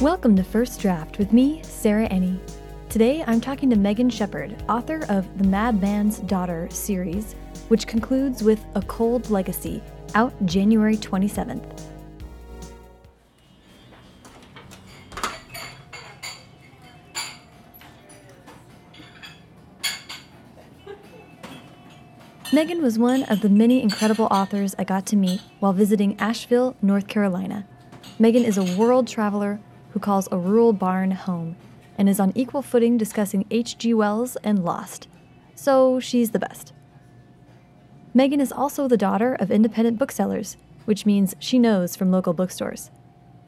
[0.00, 2.38] Welcome to First Draft with me, Sarah Enni.
[2.88, 7.34] Today I'm talking to Megan Shepherd, author of the Madman's Daughter series,
[7.68, 9.82] which concludes with A Cold Legacy,
[10.14, 11.91] out January 27th.
[22.54, 26.76] Megan was one of the many incredible authors I got to meet while visiting Asheville,
[26.82, 27.66] North Carolina.
[28.18, 29.58] Megan is a world traveler
[29.92, 31.56] who calls a rural barn home
[31.96, 33.94] and is on equal footing discussing H.G.
[33.94, 35.08] Wells and Lost.
[35.54, 36.74] So she's the best.
[38.12, 42.90] Megan is also the daughter of independent booksellers, which means she knows from local bookstores.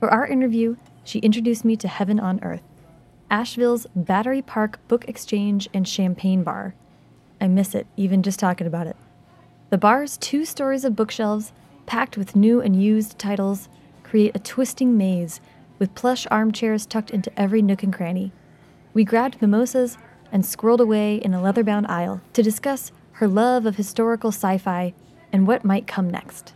[0.01, 2.63] For our interview, she introduced me to Heaven on Earth,
[3.31, 6.75] Asheville's Battery Park Book Exchange and Champagne Bar.
[7.45, 8.97] I miss it, even just talking about it.
[9.69, 11.53] The bar's two stories of bookshelves,
[11.85, 13.69] packed with new and used titles,
[14.03, 15.43] create a twisting maze
[15.79, 18.33] with plush armchairs tucked into every nook and cranny.
[18.95, 19.99] We grabbed mimosas
[20.33, 24.57] and squirreled away in a leather bound aisle to discuss her love of historical sci
[24.57, 24.95] fi
[25.31, 26.55] and what might come next.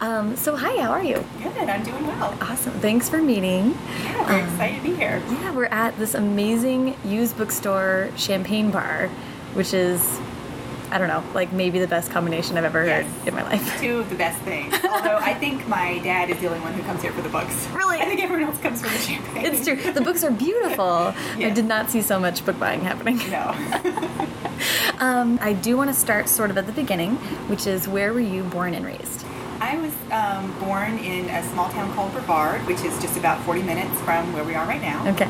[0.00, 1.24] Um, so, hi, how are you?
[1.42, 2.36] Good, I'm doing well.
[2.40, 2.72] Awesome.
[2.74, 3.76] Thanks for meeting.
[4.04, 5.20] Yeah, we're um, excited to be here.
[5.28, 9.08] Yeah, we're at this amazing used bookstore champagne bar,
[9.54, 10.20] which is
[10.90, 13.06] I don't know, like maybe the best combination I've ever yes.
[13.06, 13.80] heard in my life.
[13.80, 14.72] Two of the best things.
[14.84, 17.66] Although I think my dad is the only one who comes here for the books.
[17.68, 17.98] Really?
[17.98, 19.44] I think everyone else comes for the champagne.
[19.44, 19.76] It's true.
[19.76, 21.12] The books are beautiful.
[21.36, 21.38] yes.
[21.38, 23.18] I did not see so much book buying happening.
[23.30, 23.54] No.
[24.98, 27.16] um, I do want to start sort of at the beginning,
[27.48, 29.26] which is where were you born and raised?
[29.68, 33.62] I was um, born in a small town called Brevard, which is just about 40
[33.62, 35.06] minutes from where we are right now.
[35.12, 35.28] Okay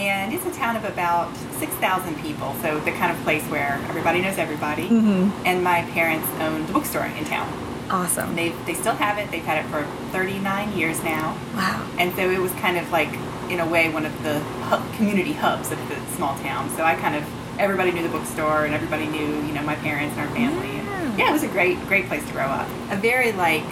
[0.00, 4.22] and it's a town of about 6,000 people, so the kind of place where everybody
[4.22, 4.88] knows everybody.
[4.88, 5.46] Mm -hmm.
[5.48, 7.48] And my parents owned a bookstore in town.
[7.90, 8.34] Awesome.
[8.34, 9.26] They they still have it.
[9.32, 9.82] They've had it for
[10.12, 11.24] 39 years now.
[11.60, 11.78] Wow.
[12.00, 13.12] And so it was kind of like,
[13.52, 14.36] in a way, one of the
[14.68, 16.62] hub, community hubs of the small town.
[16.76, 17.24] So I kind of
[17.64, 20.72] everybody knew the bookstore, and everybody knew you know my parents and our family.
[20.76, 20.89] Yeah.
[21.20, 22.68] Yeah, it was a great great place to grow up.
[22.90, 23.64] A very like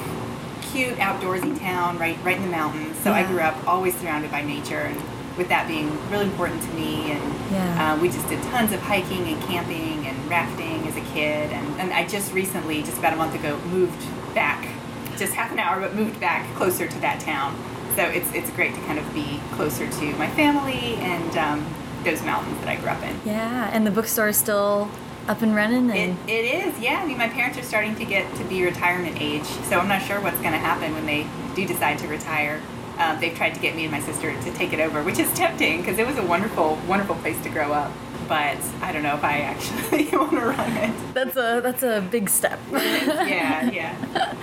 [0.60, 2.96] cute outdoorsy town right right in the mountains.
[2.98, 3.16] So yeah.
[3.16, 5.00] I grew up always surrounded by nature and
[5.38, 7.12] with that being really important to me.
[7.12, 7.94] And yeah.
[7.94, 11.50] uh, we just did tons of hiking and camping and rafting as a kid.
[11.52, 14.04] And, and I just recently, just about a month ago, moved
[14.34, 14.68] back,
[15.16, 17.56] just half an hour, but moved back closer to that town.
[17.94, 22.22] So it's, it's great to kind of be closer to my family and um, those
[22.22, 23.18] mountains that I grew up in.
[23.24, 24.90] Yeah, and the bookstore is still
[25.28, 25.90] up and running?
[25.90, 27.00] And it, it is, yeah.
[27.02, 30.02] I mean, my parents are starting to get to be retirement age, so I'm not
[30.02, 32.60] sure what's going to happen when they do decide to retire
[32.98, 35.32] um, they've tried to get me and my sister to take it over, which is
[35.34, 37.92] tempting because it was a wonderful, wonderful place to grow up.
[38.28, 41.14] But I don't know if I actually want to run it.
[41.14, 42.58] That's a that's a big step.
[42.72, 43.96] yeah, yeah.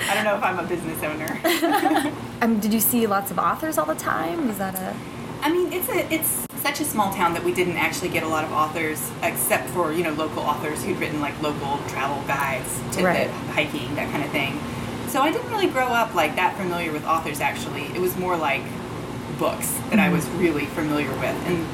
[0.09, 2.11] I don't know if I'm a business owner.
[2.41, 4.47] um, did you see lots of authors all the time?
[4.47, 4.95] Was that a?
[5.45, 8.27] I mean, it's a it's such a small town that we didn't actually get a
[8.27, 12.81] lot of authors, except for you know local authors who'd written like local travel guides
[12.97, 13.29] to right.
[13.53, 14.59] hiking that kind of thing
[15.15, 17.39] so I didn't really grow up like that familiar with authors.
[17.39, 18.63] Actually, it was more like
[19.39, 19.99] books that mm-hmm.
[20.01, 21.65] I was really familiar with, and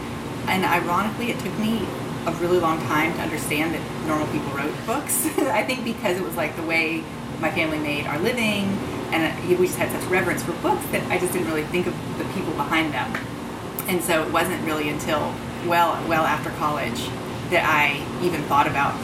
[0.47, 1.87] and ironically, it took me
[2.27, 5.25] a really long time to understand that normal people wrote books.
[5.39, 7.03] I think because it was like the way
[7.39, 8.77] my family made our living,
[9.09, 11.95] and we just had such reverence for books that I just didn't really think of
[12.19, 13.11] the people behind them.
[13.91, 15.35] And so it wasn't really until
[15.67, 17.09] well well after college
[17.49, 18.95] that I even thought about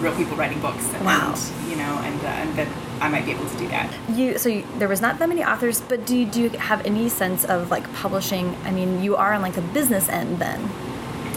[0.00, 0.90] real people writing books.
[0.94, 1.34] And, wow.
[1.68, 2.68] You know, and uh, and that
[3.02, 3.92] I might be able to do that.
[4.08, 6.84] You so you, there was not that many authors, but do you, do you have
[6.86, 8.56] any sense of like publishing?
[8.64, 10.60] I mean, you are on like the business end then.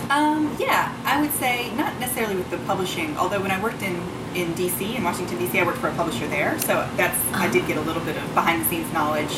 [0.09, 3.17] Um, yeah, I would say not necessarily with the publishing.
[3.17, 3.95] Although when I worked in
[4.35, 7.46] in DC in Washington DC, I worked for a publisher there, so that's uh -huh.
[7.46, 9.35] I did get a little bit of behind the scenes knowledge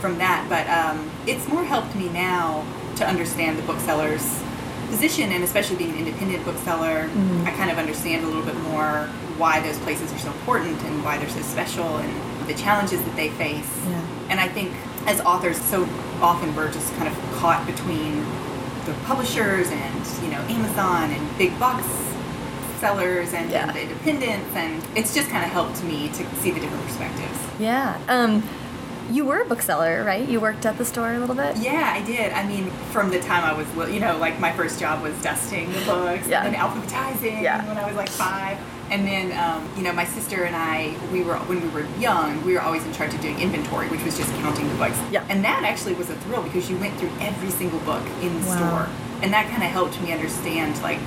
[0.00, 0.40] from that.
[0.48, 2.64] But um, it's more helped me now
[2.98, 4.24] to understand the booksellers
[4.88, 7.48] position and especially being an independent bookseller mm -hmm.
[7.48, 8.92] i kind of understand a little bit more
[9.38, 12.12] why those places are so important and why they're so special and
[12.50, 14.30] the challenges that they face yeah.
[14.30, 14.70] and i think
[15.12, 15.78] as authors so
[16.28, 18.12] often we're just kind of caught between
[18.88, 21.78] the publishers and you know amazon and big box
[22.80, 23.62] sellers and, yeah.
[23.62, 27.38] and the independents and it's just kind of helped me to see the different perspectives
[27.70, 28.32] yeah um,
[29.10, 30.28] you were a bookseller, right?
[30.28, 31.56] You worked at the store a little bit?
[31.56, 32.32] Yeah, I did.
[32.32, 35.72] I mean, from the time I was, you know, like my first job was dusting
[35.72, 36.44] the books yeah.
[36.44, 37.66] and alphabetizing yeah.
[37.66, 38.58] when I was like five.
[38.90, 42.42] And then, um, you know, my sister and I, we were when we were young,
[42.44, 44.98] we were always in charge of doing inventory, which was just counting the books.
[45.10, 45.26] Yeah.
[45.28, 48.48] And that actually was a thrill because you went through every single book in the
[48.48, 48.56] Wow.
[48.56, 48.88] store,
[49.22, 50.98] and that kind of helped me understand like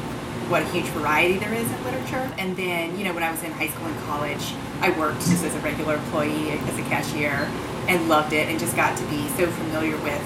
[0.51, 2.29] what a huge variety there is in literature.
[2.37, 5.43] And then, you know, when I was in high school and college, I worked just
[5.43, 7.49] as a regular employee as a cashier
[7.87, 10.21] and loved it and just got to be so familiar with,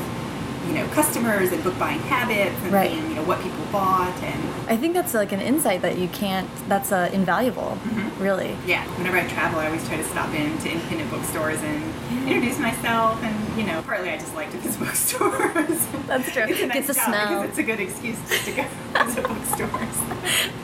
[0.68, 2.92] you know, customers and book buying habits and Right.
[2.92, 6.50] you know, what people bought and I think that's like an insight that you can't.
[6.68, 8.24] That's uh, invaluable, Mm-hmm.
[8.24, 8.58] really.
[8.66, 11.84] yeah, whenever I travel, I always try to stop in to independent bookstores and
[12.28, 13.22] introduce myself.
[13.24, 15.86] And you know, partly I just like to visit bookstores.
[16.08, 16.46] That's true.
[16.50, 17.28] it's a nice the job smell.
[17.44, 18.64] because it's a good excuse just to go
[19.06, 19.98] visit bookstores.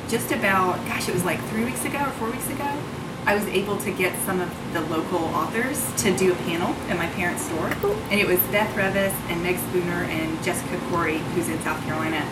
[0.09, 2.69] just about, gosh, it was like three weeks ago or four weeks ago.
[3.25, 6.97] I was able to get some of the local authors to do a panel at
[6.97, 7.69] my parents' store.
[7.81, 7.93] Cool.
[8.09, 12.27] And it was Beth Revis and Meg Spooner and Jessica Corey, who's in South Carolina.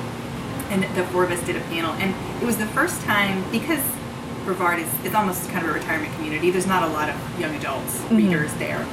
[0.71, 1.91] And the four of us did a panel.
[1.93, 3.83] And it was the first time, because
[4.45, 7.55] Brevard is, is almost kind of a retirement community, there's not a lot of young
[7.55, 8.17] adults, Mm-hmm.
[8.17, 8.83] readers there.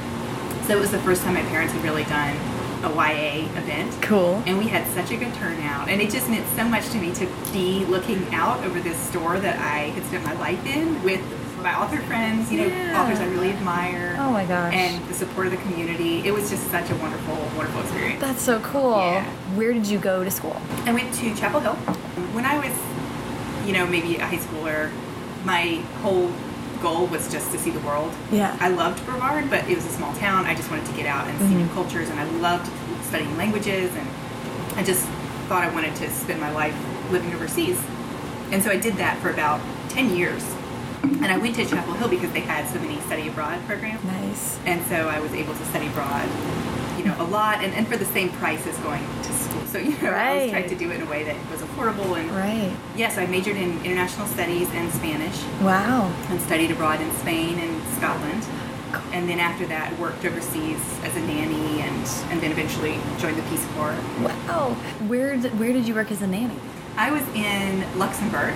[0.65, 2.35] So it was the first time my parents had really done
[2.83, 3.97] a YA event.
[4.03, 4.43] Cool.
[4.45, 5.89] And we had such a good turnout.
[5.89, 9.39] And it just meant so much to me to be looking out over this store
[9.39, 11.21] that I had spent my life in with
[11.61, 13.01] my author friends, you know, Yeah.
[13.01, 14.15] authors I really admire.
[14.19, 14.73] Oh my gosh.
[14.73, 16.21] And the support of the community.
[16.25, 18.21] It was just such a wonderful, wonderful experience.
[18.21, 18.97] That's so cool.
[18.97, 19.25] Yeah.
[19.55, 20.55] Where did you go to school?
[20.85, 21.75] I went to Chapel Hill.
[22.33, 22.75] When I was,
[23.67, 24.91] you know, maybe a high schooler,
[25.43, 26.31] my whole
[26.81, 28.13] goal was just to see the world.
[28.31, 28.55] Yeah.
[28.59, 30.45] I loved Brevard, but it was a small town.
[30.45, 31.73] I just wanted to get out and see new mm-hmm.
[31.73, 32.69] cultures, and I loved
[33.05, 34.07] studying languages, and
[34.75, 35.05] I just
[35.47, 36.75] thought I wanted to spend my life
[37.11, 37.81] living overseas.
[38.51, 39.59] And so I did that for about
[39.89, 40.43] 10 years.
[41.03, 44.03] And I went to Chapel Hill because they had so many study abroad programs.
[44.03, 44.59] Nice.
[44.65, 46.27] And so I was able to study abroad,
[46.97, 49.61] you know, a lot, and, and for the same price as going to school.
[49.67, 50.49] So, you know, I was Right.
[50.51, 52.17] trying to do it in a way that was affordable.
[52.19, 52.71] And Right.
[52.95, 56.11] yes, I majored in international studies and Spanish Wow.
[56.29, 58.45] and studied abroad in Spain and Scotland.
[59.11, 63.41] And then after that, worked overseas as a nanny and, and then eventually joined the
[63.43, 63.95] Peace Corps.
[64.21, 64.75] Wow.
[65.07, 66.55] Where did, where did you work as a nanny?
[66.97, 68.53] I was in Luxembourg,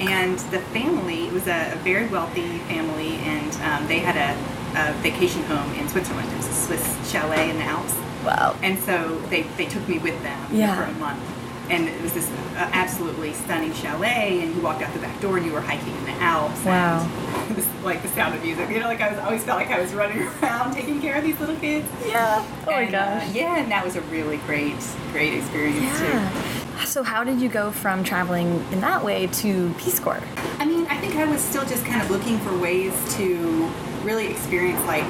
[0.00, 4.34] and the family was a, a very wealthy family, and um, they had a,
[4.80, 6.30] a vacation home in Switzerland.
[6.32, 7.94] It was a Swiss chalet in the Alps.
[8.24, 8.56] Wow.
[8.62, 10.74] And so they, they took me with them Yeah.
[10.76, 11.22] for a month.
[11.68, 15.36] And it was this uh, absolutely stunning chalet, and you walked out the back door
[15.36, 16.64] and you were hiking in the Alps.
[16.64, 17.00] Wow.
[17.02, 18.70] And it was like the sound of music.
[18.70, 21.24] You know, like I was always felt like I was running around taking care of
[21.24, 21.88] these little kids.
[22.06, 22.44] Yeah.
[22.66, 23.34] Oh my And, uh, gosh.
[23.34, 24.76] yeah, and that was a really great,
[25.10, 26.65] great experience too.
[26.84, 30.22] So how did you go from traveling in that way to Peace Corps?
[30.58, 33.70] I mean, I think I was still just kind of looking for ways to
[34.02, 35.04] really experience like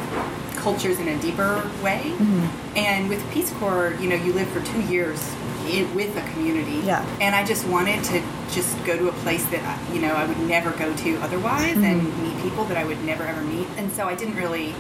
[0.56, 2.00] cultures in a deeper way.
[2.16, 2.76] Mm-hmm.
[2.78, 5.20] And with Peace Corps, you know, you live for two years
[5.68, 6.84] in, with a community.
[6.86, 7.04] Yeah.
[7.20, 10.24] And I just wanted to just go to a place that I- you know I
[10.26, 11.84] would never go to otherwise, Mm-hmm.
[11.84, 13.66] and meet people that I would never ever meet.
[13.76, 14.74] And so I didn't really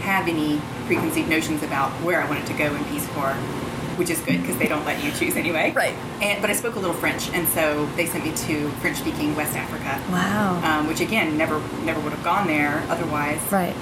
[0.00, 3.36] have any preconceived notions about where I wanted to go in Peace Corps.
[4.00, 5.72] Which is good because they don't let you choose anyway.
[5.76, 5.92] Right.
[6.22, 9.54] And, but I spoke a little French, and so they sent me to French-speaking West
[9.54, 10.60] Africa Wow.
[10.64, 13.40] um, which again never never would have gone there otherwise.
[13.52, 13.76] right.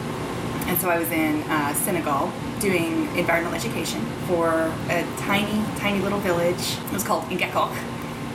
[0.67, 4.51] And so I was in uh, Senegal doing environmental education for
[4.91, 6.77] a tiny tiny little village.
[6.87, 7.73] It was called Ngekok,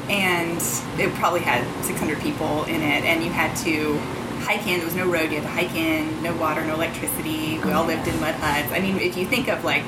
[0.10, 0.58] and
[1.00, 3.04] it probably had 600 people in it.
[3.04, 3.98] And you had to
[4.48, 4.78] hike in.
[4.80, 5.32] There was no road.
[5.32, 6.24] You had to hike in.
[6.24, 7.60] No water, no electricity.
[7.60, 8.72] We all lived in mud huts.
[8.72, 9.84] I mean, if you think of like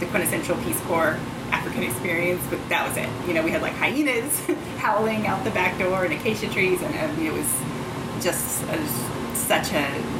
[0.00, 1.18] the quintessential Peace Corps
[1.50, 3.08] African experience, but that was it.
[3.26, 4.46] You know, we had like hyenas
[4.78, 7.62] howling out the back door and acacia trees, and I mean, it was
[8.22, 8.86] just a,
[9.34, 10.18] such a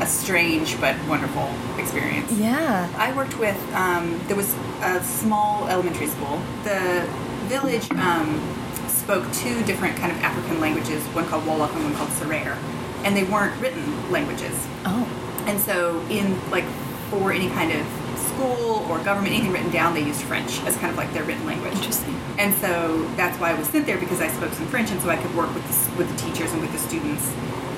[0.00, 1.48] a strange but wonderful
[1.78, 2.32] experience.
[2.32, 2.90] Yeah.
[2.96, 6.40] I worked with um, there was a small elementary school.
[6.64, 7.06] The
[7.48, 8.40] village um,
[8.88, 12.56] spoke two different kind of African languages, one called Wolof and one called Serer,
[13.04, 14.54] and they weren't written languages.
[14.86, 15.06] Oh.
[15.46, 16.64] And so, in like
[17.10, 20.90] for any kind of school or government, anything written down, they used French as kind
[20.90, 21.74] of like their written language.
[21.74, 22.14] Interesting.
[22.38, 25.10] And so that's why I was sent there because I spoke some French, and so
[25.10, 27.30] I could work with the, with the teachers and with the students,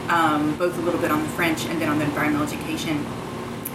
[0.09, 3.05] um, both a little bit on the French and then on the environmental education.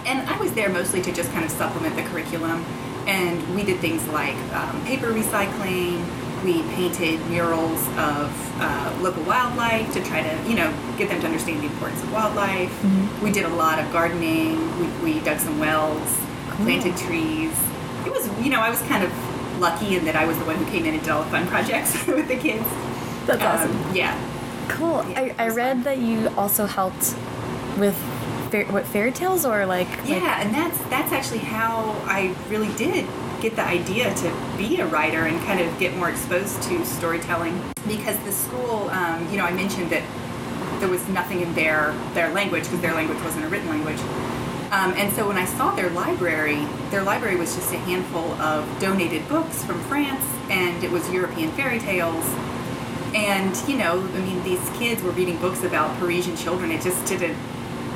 [0.06, 2.64] And I was there mostly to just kind of supplement the curriculum.
[3.06, 6.04] And we did things like um, paper recycling.
[6.44, 11.26] We painted murals of uh, local wildlife to try to, you know, get them to
[11.26, 12.72] understand the importance of wildlife.
[13.22, 14.56] We did a lot of gardening.
[14.78, 16.16] We, we dug some wells,
[16.58, 17.52] planted trees.
[18.06, 19.12] It was, you know, I was kind of
[19.60, 21.46] lucky in that I was the one who came in and did all the fun
[21.48, 22.64] projects with the kids.
[23.26, 23.94] That's Um, awesome.
[23.96, 24.14] Yeah.
[24.68, 25.04] Cool.
[25.10, 25.82] Yeah, I, I read fun.
[25.84, 27.14] that you also helped
[27.78, 27.96] with
[28.50, 32.72] fair, what fairy tales or like like- Yeah, and that's that's actually how I really
[32.76, 33.06] did
[33.40, 37.60] get the idea to be a writer and kind of get more exposed to storytelling
[37.86, 40.02] because the school, um, you know, I mentioned that
[40.80, 43.98] there was nothing in their their language because their language wasn't a written language.
[44.70, 48.66] Um, and so when I saw their library, their library was just a handful of
[48.80, 52.24] donated books from France, and it was European fairy tales.
[53.14, 56.70] And you know, I mean, these kids were reading books about Parisian children.
[56.70, 57.36] It just didn't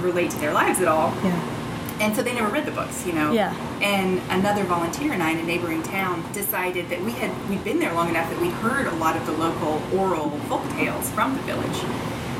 [0.01, 1.15] relate to their lives at all.
[1.23, 1.59] Yeah.
[2.01, 3.33] And so they never read the books, you know.
[3.33, 3.55] Yeah.
[3.83, 7.81] And another volunteer and I in a neighboring town decided that we had we'd been
[7.81, 11.37] there long enough that we'd heard a lot of the local oral folk tales from
[11.37, 11.85] the village,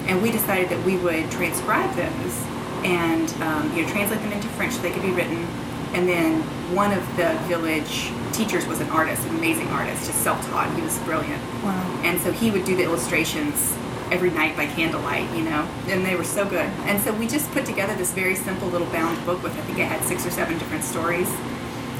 [0.09, 2.52] and we decided that we would transcribe those
[2.85, 5.47] and um, you know translate them into French so they could be written.
[5.95, 6.41] And then
[6.75, 10.75] one of the village teachers was an artist, an amazing artist, just self-taught.
[10.75, 11.43] He was brilliant.
[11.63, 12.01] Wow.
[12.03, 13.77] And so he would do the illustrations
[14.11, 16.67] every night by candlelight, you know, and they were so good.
[16.85, 19.79] And so we just put together this very simple little bound book with, I think
[19.79, 21.29] it had six or seven different stories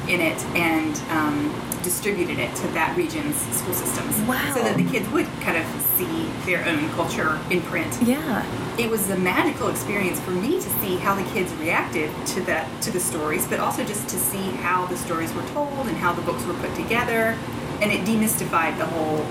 [0.07, 4.19] in it and um, distributed it to that region's school systems.
[4.27, 4.53] Wow.
[4.53, 5.65] So that the kids would kind of
[6.05, 7.97] see their own culture in print.
[8.01, 8.45] Yeah.
[8.77, 12.67] It was a magical experience for me to see how the kids reacted to that
[12.83, 16.13] to the stories, but also just to see how the stories were told and how
[16.13, 17.37] the books were put together.
[17.81, 19.25] And it demystified the whole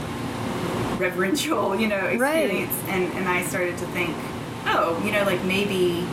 [0.99, 2.45] reverential, you know, Right.
[2.45, 2.75] experience.
[2.89, 4.15] And and I started to think,
[4.67, 6.07] oh, you know, like maybe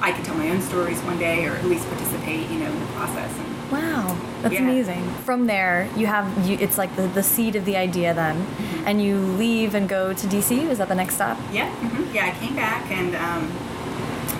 [0.00, 2.80] I could tell my own stories one day, or at least participate, you know, in
[2.80, 3.30] the process.
[3.38, 4.60] And Wow, that's Yeah.
[4.62, 5.04] amazing.
[5.24, 8.86] From there, you have you, it's like the, the seed of the idea then, Mm-hmm.
[8.88, 10.50] and you leave and go to DC.
[10.70, 11.36] Is that the next stop?
[11.52, 13.42] yeah, hmm yeah, I came back and um,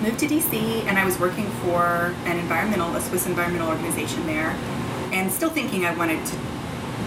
[0.01, 0.53] moved to DC,
[0.87, 4.51] and I was working for an environmental, a Swiss environmental organization there,
[5.11, 6.35] and still thinking I wanted to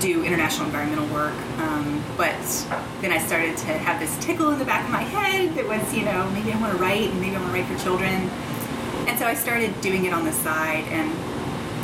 [0.00, 1.35] do international environmental work.
[1.58, 2.37] Um, but
[3.00, 5.82] then I started to have this tickle in the back of my head that was,
[5.94, 8.28] you know, maybe I want to write, and maybe I want to write for children.
[9.08, 11.08] And so I started doing it on the side, and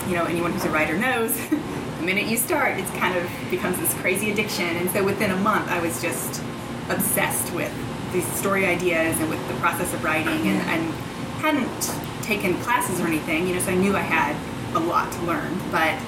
[0.09, 1.35] you know, anyone who's a writer knows.
[1.51, 4.77] the minute you start, it's kind of becomes this crazy addiction.
[4.77, 6.43] And so within a month, I was just
[6.89, 7.73] obsessed with
[8.13, 10.95] these story ideas and with the process of writing, and, and
[11.41, 13.47] hadn't taken classes or anything.
[13.47, 14.37] You know, so I knew I had
[14.77, 15.99] a lot to learn, but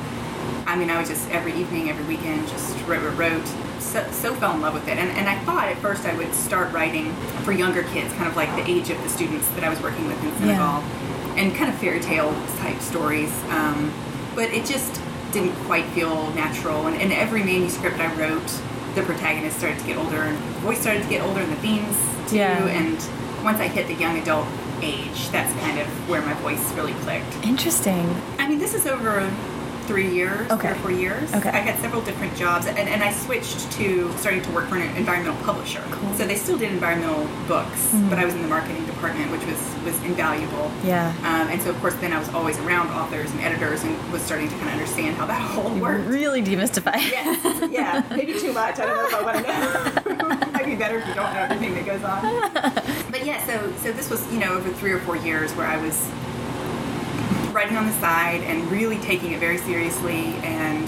[0.67, 3.47] I mean, I would just every evening, every weekend, just wrote, wrote, wrote.
[3.81, 6.35] So, so fell in love with it, and, and I thought at first I would
[6.35, 9.69] start writing for younger kids, kind of like the age of the students that I
[9.69, 10.83] was working with in Senegal,
[11.37, 13.33] and kind of fairy tale type stories.
[13.51, 13.93] Um,
[14.35, 15.01] but it just
[15.33, 18.47] didn't quite feel natural, and, in every manuscript I wrote,
[18.95, 21.57] the protagonist started to get older, and the voice started to get older, and the
[21.57, 21.97] themes
[22.29, 22.37] too.
[22.37, 22.67] Yeah.
[22.67, 22.97] And
[23.45, 24.47] once I hit the young adult
[24.83, 27.35] age, that's kind of where my voice really clicked.
[27.45, 28.15] Interesting.
[28.39, 29.31] I mean, this is over
[29.87, 30.69] three years, Okay.
[30.69, 31.33] three or four years.
[31.35, 31.49] Okay.
[31.51, 34.97] I had several different jobs, and, and I switched to starting to work for an
[34.97, 35.83] environmental publisher.
[35.91, 36.13] Cool.
[36.15, 38.11] So they still did environmental books, Mhm.
[38.11, 40.71] but I was in the marketing department, which was was invaluable.
[40.83, 41.13] Yeah.
[41.23, 44.21] Um, and so, of course, then I was always around authors and editors, and was
[44.23, 46.07] starting to kind of understand how that whole worked.
[46.09, 46.97] Really demystify.
[46.97, 48.81] Yes, yeah, maybe too much.
[48.81, 50.51] I don't know if I want to know.
[50.53, 52.83] Might be better if you don't know everything that goes on.
[53.13, 55.77] But yeah, so so this was you know over three or four years where I
[55.77, 55.97] was
[57.57, 60.87] writing on the side and really taking it very seriously and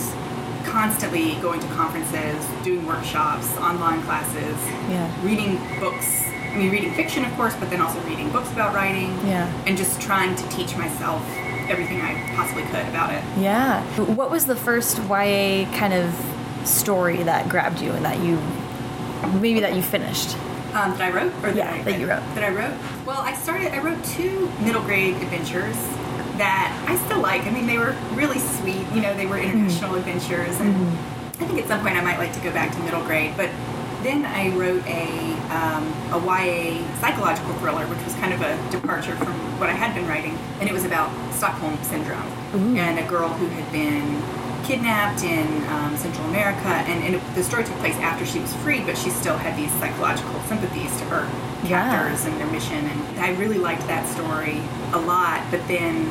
[0.67, 4.55] constantly going to conferences, doing workshops, online classes,
[4.91, 5.11] Yeah.
[5.23, 6.27] reading books.
[6.53, 9.19] I mean, reading fiction, of course, but then also reading books about writing.
[9.27, 9.51] Yeah.
[9.67, 11.23] And just trying to teach myself
[11.71, 13.23] everything I possibly could about it.
[13.39, 13.83] Yeah.
[13.97, 16.15] What was the first YA kind of
[16.65, 18.39] story that grabbed you and that you
[19.41, 20.37] maybe that you finished?
[20.75, 22.23] Um, that I wrote, or that, Yeah, I, that you wrote.
[22.35, 22.75] That I wrote.
[23.07, 23.73] Well, I started.
[23.73, 25.77] I wrote two middle grade adventures
[26.39, 27.43] that I still like.
[27.43, 28.87] I mean, they were really sweet.
[28.95, 30.75] You know, they were international adventures, and
[31.41, 33.35] I think at some point I might like to go back to middle grade.
[33.37, 33.51] But
[34.03, 35.09] then I wrote a
[35.51, 39.95] um, a YA psychological thriller, which was kind of a departure from what I had
[39.95, 42.77] been writing, and it was about Stockholm syndrome Ooh.
[42.77, 44.23] and a girl who had been
[44.65, 48.53] kidnapped in um, Central America, and, and it, the story took place after she was
[48.57, 52.07] freed, but she still had these psychological sympathies to her Yeah.
[52.25, 54.63] and their mission, and I really liked that story
[54.93, 55.43] a lot.
[55.51, 56.09] But then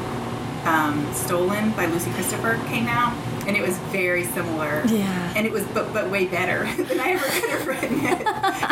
[0.66, 3.13] um, Stolen by Lucy Christopher came out,
[3.48, 4.84] and it was very similar.
[4.88, 5.34] Yeah.
[5.36, 8.27] And it was, but but way better than I ever could have written it.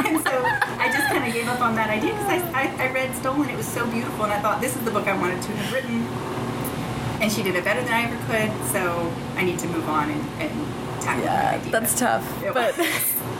[0.05, 0.43] and so
[0.79, 3.49] I just kind of gave up on that idea because I, I, I read Stolen.
[3.49, 5.73] It was so beautiful, and I thought this is the book I wanted to have
[5.73, 6.05] written.
[7.21, 10.09] And she did it better than I ever could, so I need to move on
[10.11, 10.51] and, and
[11.01, 11.71] tackle that Yeah, idea.
[11.71, 12.43] that's tough.
[12.43, 12.75] It But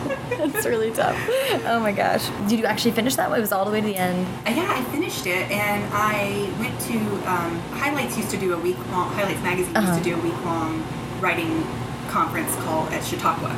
[0.32, 1.18] it's really tough.
[1.66, 2.28] Oh my gosh.
[2.48, 3.32] Did you actually finish that?
[3.36, 4.26] It was all the way to the end.
[4.48, 6.98] Uh, yeah, I finished it, and I went to
[7.30, 8.18] um, Highlights.
[8.18, 9.12] Used to do a week long.
[9.14, 9.92] Highlights magazine Uh-huh.
[9.94, 10.84] used to do a week long
[11.22, 11.64] writing
[12.10, 13.50] conference called at Chautauqua,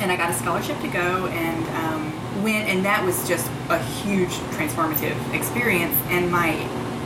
[0.00, 3.78] and I got a scholarship to go and um, went, and that was just a
[3.78, 5.96] huge transformative experience.
[6.08, 6.52] And my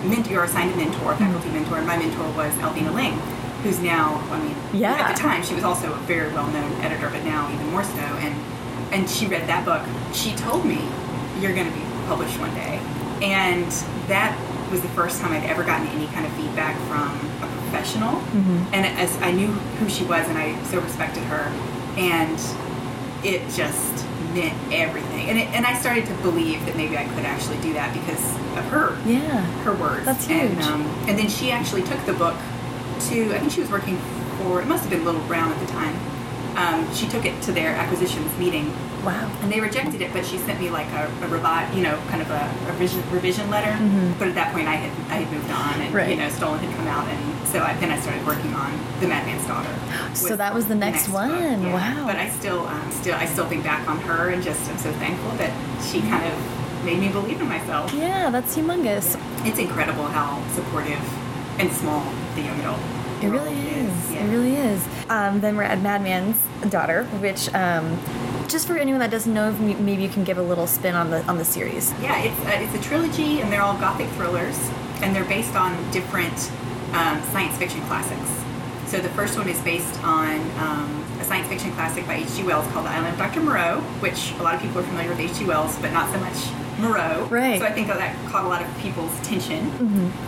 [0.04, 3.14] mentor, you assigned a mentor, faculty mentor, and my mentor was Alvina Ling,
[3.62, 4.92] who's now, I mean, Yeah.
[4.94, 7.82] at the time she was also a very well known editor, but now even more
[7.82, 7.90] so.
[8.22, 8.34] And
[8.92, 9.83] and she read that book.
[10.14, 10.80] She told me,
[11.40, 12.80] "You're going to be published one day,
[13.23, 13.71] and
[14.09, 14.37] that
[14.71, 17.09] was the first time I'd ever gotten any kind of feedback from
[17.42, 18.21] a professional.
[18.73, 19.47] And as I knew
[19.80, 21.50] who she was, and I so respected her,
[21.97, 22.38] and
[23.25, 24.04] it just
[24.35, 25.28] meant everything.
[25.30, 28.23] And it, and I started to believe that maybe I could actually do that because
[28.59, 29.40] of her Yeah.
[29.64, 30.04] her words.
[30.04, 30.66] That's And, huge.
[30.66, 32.37] um, and then she actually took the book
[33.09, 33.97] to, I think she was working
[34.42, 35.95] for, it must have been Little Brown at the time.
[36.57, 38.73] Um, she took it to their acquisitions meeting
[39.05, 39.31] Wow.
[39.43, 42.21] and they rejected it, but she sent me like a, a revi- you know, kind
[42.21, 42.35] of a,
[42.67, 43.71] a revision, revision letter.
[44.19, 45.95] But at that point, I had I had moved on, and Mm-hmm.
[45.97, 46.11] Right.
[46.11, 49.07] you know, Stolen had come out, and so I, then I started working on The
[49.07, 49.73] Madman's Daughter.
[50.14, 51.62] So that was the next book, one.
[51.62, 51.73] yeah.
[51.73, 52.07] Wow.
[52.09, 54.90] But I still, um, still, I still think back on her, and just I'm so
[54.95, 55.52] thankful that
[55.85, 57.93] she kind of made me believe in myself.
[57.95, 59.17] Yeah, that's humongous.
[59.47, 60.99] It's incredible how supportive
[61.61, 62.02] and small
[62.35, 62.81] the young adult.
[63.22, 64.12] It really is.
[64.12, 64.25] Yeah.
[64.25, 64.87] It really is.
[65.08, 67.98] Um, then we're at Madman's Daughter, which, um,
[68.48, 71.25] just for anyone that doesn't know, maybe you can give a little spin on the
[71.26, 71.92] on the series.
[72.00, 74.58] Yeah, it's a, it's a trilogy, and they're all gothic thrillers,
[75.02, 76.34] and they're based on different
[76.92, 78.30] um, science fiction classics.
[78.87, 82.42] So the first one is based on um, a science fiction classic by H.G.
[82.44, 83.40] Wells called The Island of Dr.
[83.42, 85.44] Moreau, which a lot of people are familiar with H.G.
[85.44, 86.37] Wells, but not so much
[86.78, 87.26] Moreau.
[87.30, 87.61] Right.
[87.61, 89.68] So I think that caught a lot of people's attention.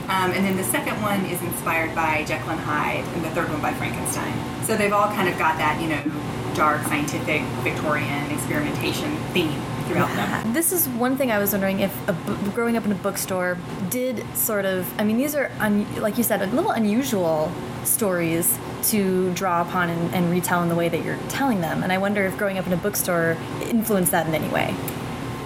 [0.09, 3.49] Um, and then the second one is inspired by Jekyll and Hyde, and the third
[3.51, 4.33] one by Frankenstein.
[4.65, 10.09] So they've all kind of got that, you know, dark, scientific, Victorian experimentation theme throughout
[10.17, 10.53] them.
[10.61, 12.13] This is one thing I was wondering if a
[12.55, 13.57] growing up in a bookstore
[13.89, 14.87] did sort of.
[15.01, 17.53] I mean, these are un, like you said, a little unusual
[17.85, 21.83] stories to draw upon and, and retell in the way that you're telling them.
[21.83, 24.75] And I wonder if growing up in a bookstore influenced that in any way.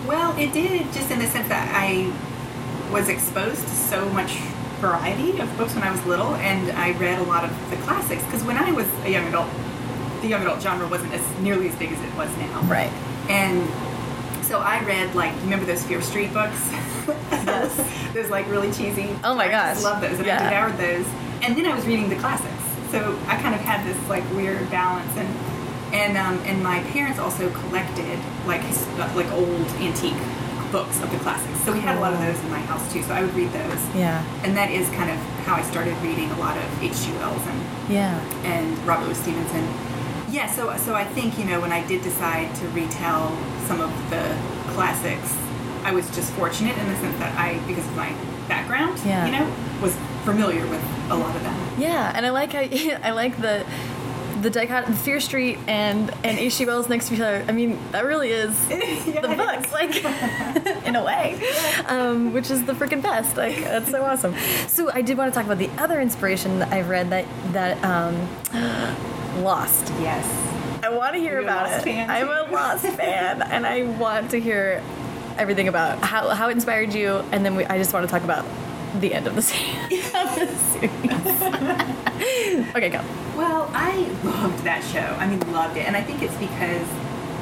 [0.06, 2.12] Well, it did, just in the sense that I
[2.92, 4.32] was exposed to so much
[4.80, 8.23] variety of books when I was little, and I read a lot of the classics.
[8.25, 9.49] Because when I was a young adult,
[10.20, 12.61] the young adult genre wasn't as nearly as big as it was now.
[12.62, 12.92] Right.
[13.30, 13.66] And
[14.44, 16.70] so I read like, remember those Fear Street books?
[17.44, 18.12] Yes.
[18.14, 19.14] those like really cheesy.
[19.23, 19.92] Oh my I just gosh.
[19.92, 20.38] love those, and Yeah.
[20.40, 21.06] I devoured those.
[21.42, 22.50] And then I was reading the classics,
[22.90, 25.28] so I kind of had this like weird balance and.
[25.95, 30.19] And, um, and my parents also collected like his, like old antique
[30.73, 31.61] books of the classics.
[31.65, 33.00] So we had a lot of those in my house too.
[33.04, 33.78] So I would read those.
[33.95, 34.19] Yeah.
[34.43, 37.13] And that is kind of how I started reading a lot of H.G.
[37.13, 37.61] Wells and
[37.93, 38.19] Yeah.
[38.45, 39.65] and Robert Louis Stevenson.
[40.30, 43.30] Yeah, so so I think you know when I did decide to retell
[43.69, 44.37] some of the
[44.75, 45.30] classics,
[45.85, 48.13] I was just fortunate in the sense that I, because of my
[48.49, 49.26] background, Yeah.
[49.26, 49.47] you know,
[49.80, 51.54] was familiar with a lot of them.
[51.78, 52.61] Yeah, and I like how
[53.09, 53.65] I like the
[54.45, 56.67] the dichotomy, Fear Street and and H.G.
[56.67, 57.45] Wells next to each other.
[57.49, 59.97] I mean, that really is Yeah, the it books, like
[60.87, 61.41] in a way,
[61.87, 63.37] um, which is the freaking best.
[63.37, 64.35] Like that's so awesome.
[64.69, 67.83] So I did want to talk about the other inspiration that I've read that that
[67.85, 68.15] um,
[69.43, 69.93] Lost.
[70.00, 70.25] Yes.
[70.85, 71.83] I want to hear about it.
[71.83, 72.52] fan, I'm a?
[72.52, 74.83] Lost fan, and I want to hear
[75.39, 78.23] everything about how how it inspired you, and then we, I just want to talk
[78.23, 78.45] about
[79.00, 80.91] the end of the, se- of the series.
[82.70, 83.02] Okay, go.
[83.36, 85.00] Well, I loved that show.
[85.18, 85.86] I mean, loved it.
[85.86, 86.86] And I think it's because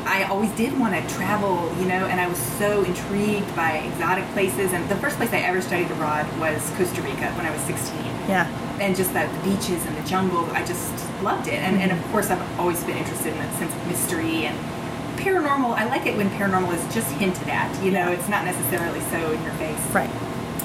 [0.05, 4.25] I always did want to travel, you know, and I was so intrigued by exotic
[4.33, 4.73] places.
[4.73, 7.97] And the first place I ever studied abroad was Costa Rica when I was 16.
[8.29, 8.47] Yeah.
[8.81, 11.55] And just that the beaches and the jungle, I just loved it.
[11.55, 12.13] And, and of mm-hmm.
[12.13, 14.59] course, I've always been interested in that sense of mystery and
[15.19, 15.77] paranormal.
[15.77, 19.31] I like it when paranormal is just hinted at, you know, it's not necessarily so
[19.31, 19.79] in your face.
[19.95, 20.11] Right.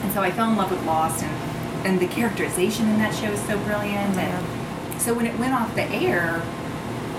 [0.01, 1.46] And so I fell in love with Lost, and,
[1.85, 4.17] and the characterization in that show is so brilliant.
[4.17, 6.41] And so when it went off the air,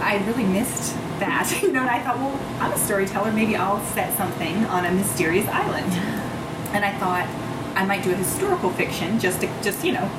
[0.00, 1.80] I really missed that, you know.
[1.80, 3.32] And I thought, well, I'm a storyteller.
[3.32, 5.92] Maybe I'll set something on a mysterious island.
[6.74, 7.26] And I thought
[7.76, 10.10] I might do a historical fiction, just to, just you know,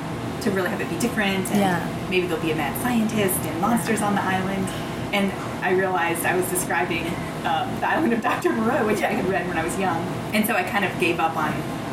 [0.42, 1.46] to really have it be different.
[1.50, 2.06] And Yeah.
[2.10, 4.66] maybe there'll be a mad scientist and monsters on the island.
[5.12, 5.32] And
[5.64, 7.06] I realized I was describing
[7.44, 8.52] um, the island of Dr.
[8.52, 10.00] Moreau, which I had read when I was young.
[10.32, 11.52] And so I kind of gave up on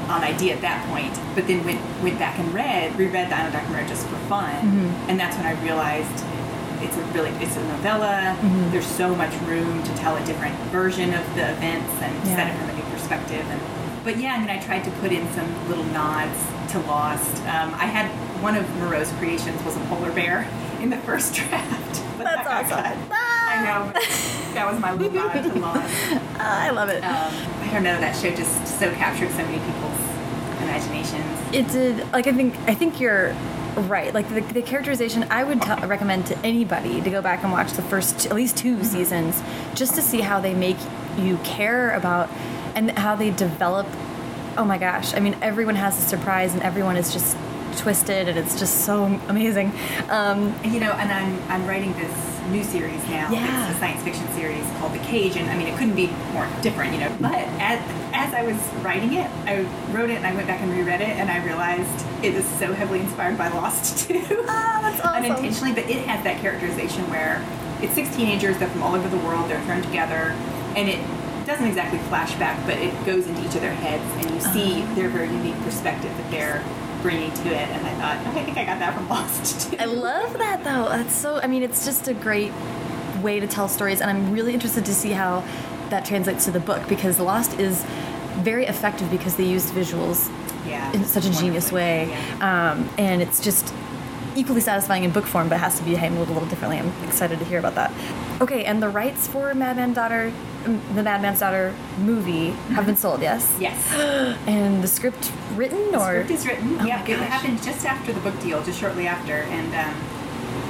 [0.10, 3.56] on idea at that point, but then went went back and read reread the Island
[3.56, 4.54] of just for fun.
[4.56, 5.10] Mm-hmm.
[5.10, 6.26] And that's when I realized
[6.82, 8.36] it's a really it's a novella.
[8.39, 8.72] Mm-hmm.
[8.72, 12.58] There's so much room to tell a different version of the events and set it
[12.60, 13.46] from a new perspective.
[13.50, 13.62] And
[14.04, 16.39] but yeah, I mean, I tried to put in some little nods
[16.72, 17.36] to Lost.
[17.43, 18.08] Um, I had
[18.41, 20.50] one of Moreau's creations was a polar bear
[20.82, 22.04] in the first draft.
[22.17, 23.10] But That's that awesome.
[23.10, 23.20] cut.
[23.20, 23.91] I know.
[24.56, 25.93] that was my little nod to Lost.
[26.39, 27.04] I love it.
[27.04, 27.32] Um,
[27.67, 27.99] I don't know.
[27.99, 29.99] That show just so captured so many people's
[30.62, 31.53] imaginations.
[31.53, 32.12] it did.
[32.13, 33.34] Like I think I think you're
[33.88, 34.13] right.
[34.13, 37.73] Like the, the characterization, I would t- recommend to anybody to go back and watch
[37.73, 39.41] the first t- at least 2 seasons,
[39.75, 40.77] just to see how they make
[41.19, 42.30] you care about
[42.75, 43.86] and how they develop.
[44.58, 45.13] Oh my gosh!
[45.13, 47.38] I mean, everyone has a surprise, and everyone is just
[47.77, 49.71] twisted, and it's just so amazing.
[50.10, 53.29] Um, You know, and I'm I'm writing this new series now.
[53.31, 53.67] Yeah.
[53.67, 56.47] It's a science fiction series called The Cage, and I mean, it couldn't be more
[56.62, 57.15] different, you know.
[57.19, 57.79] But as,
[58.13, 61.10] as I was writing it, I wrote it and I went back and reread it,
[61.10, 64.23] and I realized it is so heavily inspired by Lost too.
[64.47, 65.25] Ah, that's awesome.
[65.31, 67.43] Unintentionally, but it has that characterization where
[67.81, 68.57] it's six teenagers.
[68.57, 69.49] They're from all over the world.
[69.49, 70.36] They're thrown together,
[70.75, 70.99] and it
[71.45, 74.95] doesn't exactly flashback, but it goes into each of their heads, and you see Uh-huh.
[74.95, 76.63] their very unique perspective that they're
[77.01, 77.67] bringing to it.
[77.69, 79.77] And I thought, I think I got that from Lost too.
[79.79, 80.89] I love that though.
[80.89, 81.39] That's so.
[81.41, 82.51] I mean, it's just a great
[83.21, 85.43] way to tell stories, and I'm really interested to see how
[85.89, 87.83] that translates to the book because Lost is
[88.39, 90.29] very effective because they used visuals
[90.67, 92.71] yeah, in such a genius way, Yeah.
[92.73, 93.73] um, and it's just
[94.38, 96.78] equally satisfying in book form, but it has to be handled a little differently.
[96.78, 97.91] I'm excited to hear about that.
[98.41, 100.32] Okay, and the rights for Madman's Daughter,
[100.65, 103.21] um, the Madman's Daughter movie, have been sold.
[103.21, 103.56] Yes.
[103.60, 103.78] Yes.
[104.47, 106.80] And the script written The or script is written.
[106.80, 109.95] Oh yeah, it happened just after the book deal, just shortly after, and um,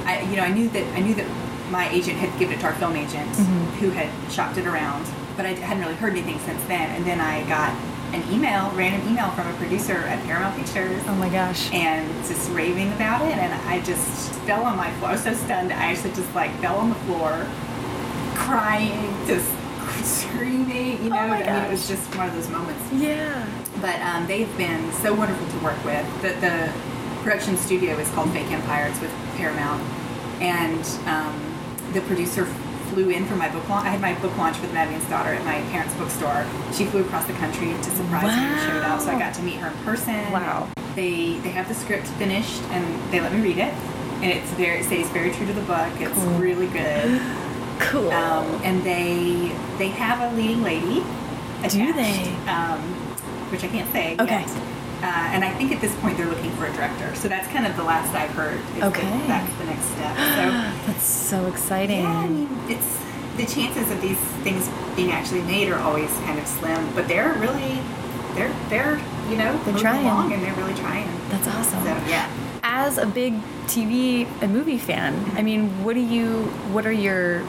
[0.06, 1.26] I, you know, I knew that I knew that
[1.70, 3.64] my agent had given it to our film agent, Mm-hmm.
[3.80, 5.04] who had shopped it around,
[5.36, 6.88] but I hadn't really heard anything since then.
[6.96, 7.72] And then I got
[8.12, 11.02] an email, random email from a producer at Paramount Pictures.
[11.06, 11.70] Oh my gosh.
[11.72, 15.10] and just raving about it and I just fell on my floor.
[15.10, 17.46] I was so stunned I actually just like fell on the floor
[18.34, 19.50] crying, just
[20.04, 21.16] screaming, you know.
[21.16, 22.82] Oh I mean it was just one of those moments.
[22.92, 23.46] Yeah.
[23.80, 26.06] But um, they've been so wonderful to work with.
[26.22, 26.72] The, the
[27.22, 28.86] production studio is called Fake Empire.
[28.86, 29.82] It's with Paramount.
[30.40, 31.38] And um,
[31.92, 32.46] the producer
[32.90, 33.86] flew in for my book launch.
[33.86, 36.44] I had my book launch with Madman's Daughter at my parents' bookstore.
[36.72, 39.00] She flew across the country to surprise me and showed up.
[39.00, 40.14] So I got to meet her in person.
[40.32, 40.68] Wow.
[40.94, 43.72] They they have the script finished and they let me read it.
[44.22, 45.88] And it's very it stays very true to the book.
[46.00, 46.38] It's Cool.
[46.38, 47.20] really good.
[47.80, 48.10] Cool.
[48.10, 50.98] Um, and they they have a leading lady.
[51.60, 52.24] Attached, Do they?
[52.48, 52.80] Um,
[53.52, 54.16] which I can't say.
[54.18, 54.40] Okay.
[54.40, 54.77] Yet.
[55.02, 57.14] Uh, and I think at this point they're looking for a director.
[57.14, 58.54] So that's kind of the last I've heard.
[58.58, 59.26] is that Okay.
[59.28, 60.16] That's the next step.
[60.16, 62.02] So That's so exciting.
[62.02, 62.98] yeah, I mean, it's
[63.36, 67.32] the chances of these things being actually made are always kind of slim, but they're
[67.34, 67.78] really
[68.34, 70.04] they're they're you know They're trying.
[70.04, 71.08] along and they're really trying.
[71.28, 71.82] That's awesome.
[71.84, 72.28] So yeah.
[72.64, 73.34] As a big
[73.68, 76.42] TV and movie fan, I mean, what do you?
[76.72, 77.42] What are your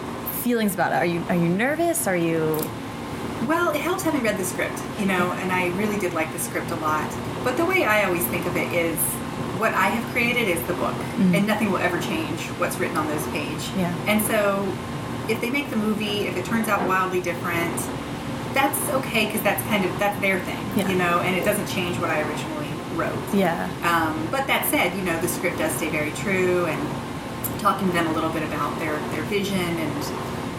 [0.44, 0.96] feelings about it?
[0.98, 2.06] Are you are you nervous?
[2.08, 2.60] Are you?
[3.48, 6.40] Well, it helps having read the script, you know, and I really did like the
[6.40, 7.10] script a lot.
[7.44, 8.98] But the way I always think of it is
[9.60, 13.08] what I have created is the book, and nothing will ever change what's written on
[13.08, 13.60] this page.
[13.74, 13.80] Mm-hmm.
[13.80, 13.96] Yeah.
[14.08, 14.68] And so
[15.32, 17.76] if they make the movie, if it turns out wildly different,
[18.54, 20.90] that's okay because that's kind of that's their thing, Yeah.
[20.90, 23.18] you know, and it doesn't change what I originally wrote.
[23.34, 23.70] Yeah.
[23.84, 27.94] Um, but that said, you know, the script does stay very true, and talking to
[27.94, 30.04] them a little bit about their their vision and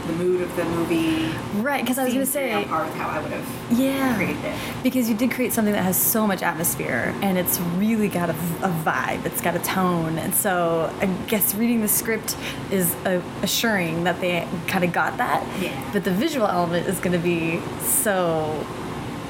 [0.07, 1.31] the mood of the movie.
[1.61, 1.83] Right.
[1.83, 2.53] Because I was going to say.
[2.55, 4.15] on par with how I would have Yeah.
[4.17, 4.55] created it.
[4.83, 8.33] Because you did create something that has so much atmosphere and it's really got a,
[8.63, 10.19] a vibe, it's got a tone.
[10.19, 12.37] And so I guess reading the script
[12.71, 15.47] is a, assuring that they kind of got that.
[15.61, 15.91] Yeah.
[15.93, 18.67] But the visual element is going to be so.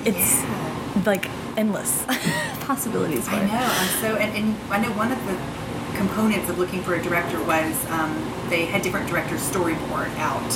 [0.05, 1.03] It's Yeah.
[1.05, 2.05] like endless
[2.61, 3.53] possibilities for I know.
[3.53, 5.60] I'm so, and, and I know one of the
[6.01, 8.11] components of looking for a director was um,
[8.49, 10.51] they had different directors storyboard out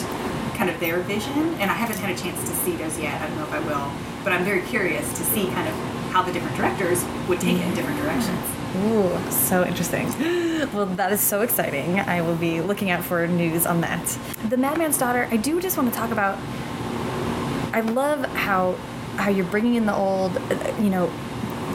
[0.56, 3.20] kind of their vision, and I haven't had a chance to see those yet.
[3.20, 3.92] I don't know if I will,
[4.24, 5.74] but I'm very curious to see kind of
[6.12, 8.40] how the different directors would take it in different directions.
[8.84, 10.08] Ooh, so interesting.
[10.72, 12.00] Well, that is so exciting.
[12.00, 14.06] I will be looking out for news on that.
[14.48, 16.38] The Madman's Daughter, I do just want to talk about.
[17.74, 18.76] I love how
[19.16, 21.12] how you're bringing in the old, uh, you know,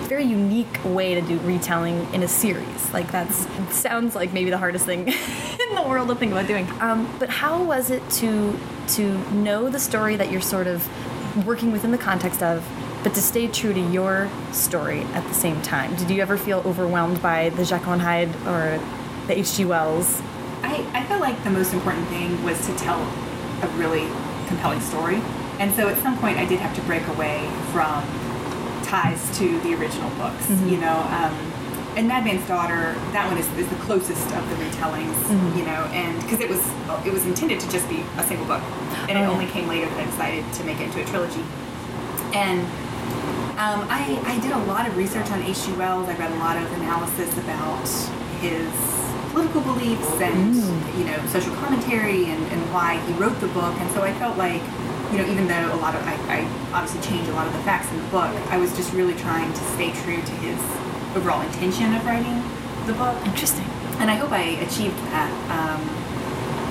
[0.09, 2.91] very unique way to do retelling in a series.
[2.91, 3.31] Like that
[3.71, 6.67] sounds like maybe the hardest thing in the world to think about doing.
[6.81, 8.57] Um, but how was it to
[8.95, 10.83] to know the story that you're sort of
[11.45, 12.67] working within the context of,
[13.03, 15.95] but to stay true to your story at the same time?
[15.95, 18.81] Did you ever feel overwhelmed by the Jekyll and Hyde or
[19.27, 19.65] the H.G.
[19.65, 20.21] Wells?
[20.63, 22.99] I, I felt like the most important thing was to tell
[23.61, 24.07] a really
[24.47, 25.21] compelling story.
[25.59, 28.03] And so at some point I did have to break away from
[28.89, 30.69] ties to the original books, Mm-hmm.
[30.69, 30.97] you know.
[31.19, 31.33] Um,
[31.97, 35.57] and Madman's Daughter, that one is, is the closest of the retellings, Mm-hmm.
[35.59, 36.61] you know, and because it was
[37.05, 38.61] it was intended to just be a single book,
[39.09, 39.29] and Oh, it yeah.
[39.29, 41.43] only came later that I decided to make it into a trilogy.
[42.33, 42.61] And
[43.59, 45.73] um, I, I did a lot of research on H.G.
[45.73, 46.07] Wells.
[46.07, 47.83] I read a lot of analysis about
[48.39, 48.69] his
[49.33, 50.55] political beliefs and
[50.97, 53.73] you know social commentary and, and why he wrote the book.
[53.81, 54.61] And so I felt like
[55.11, 56.39] you know even though a lot of I, I
[56.73, 59.51] obviously changed a lot of the facts in the book, I was just really trying
[59.51, 60.59] to stay true to his
[61.15, 62.43] overall intention of writing
[62.85, 63.65] the book Interesting.
[63.99, 65.31] and I hope I achieved that.
[65.49, 65.99] Um,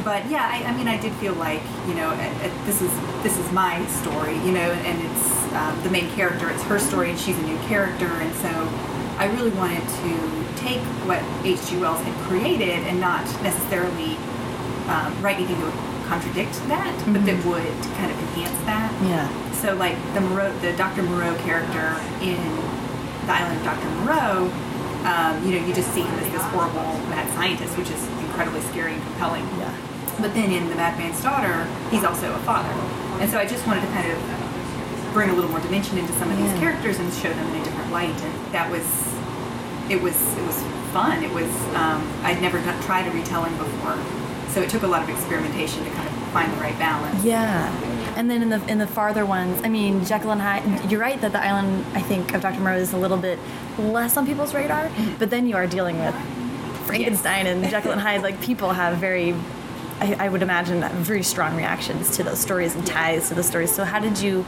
[0.05, 2.91] but yeah, I, I mean, I did feel like you know, uh, uh, this is
[3.23, 6.49] this is my story, you know, and it's um, the main character.
[6.51, 8.49] It's her story, and she's a new character, and so
[9.19, 11.77] I really wanted to take what H.G.
[11.79, 14.17] Wells had created and not necessarily
[14.89, 15.75] um, write anything would
[16.09, 18.89] contradict that, but that would kind of enhance that.
[19.05, 19.29] Yeah.
[19.53, 21.03] So like the Moreau, the Dr.
[21.05, 21.95] Moreau character
[22.25, 22.41] in
[23.29, 23.89] The Island of Dr.
[24.01, 24.49] Moreau,
[25.05, 28.61] um, you know, you just see him as this horrible mad scientist, which is incredibly
[28.73, 29.45] scary and compelling.
[29.61, 29.71] Yeah.
[30.21, 32.73] But then in The Madman's Daughter, he's also a father.
[33.23, 34.19] And so I just wanted to kind of
[35.13, 37.65] bring a little more dimension into some of these characters and show them in a
[37.65, 38.17] different light.
[38.21, 38.87] And that was,
[39.91, 40.59] it was, it was
[40.93, 41.23] fun.
[41.23, 43.99] It was, um, I'd never tried a retelling before.
[44.59, 47.25] So it took a lot of experimentation to kind of find the right balance.
[47.25, 47.73] Yeah.
[48.17, 50.91] And then in the in the farther ones, I mean, Jekyll and Hyde.
[50.91, 52.59] You're right that the island, I think, of Dr.
[52.59, 53.39] Moreau is a little bit
[53.79, 54.89] less on people's radar.
[54.89, 55.19] Mm-hmm.
[55.21, 56.13] But then you are dealing with
[56.87, 58.23] Frankenstein and Jekyll and Hyde.
[58.23, 59.33] Like people have very,
[60.01, 63.73] I, I would imagine, very strong reactions to those stories and ties to the stories.
[63.73, 64.43] So how did you,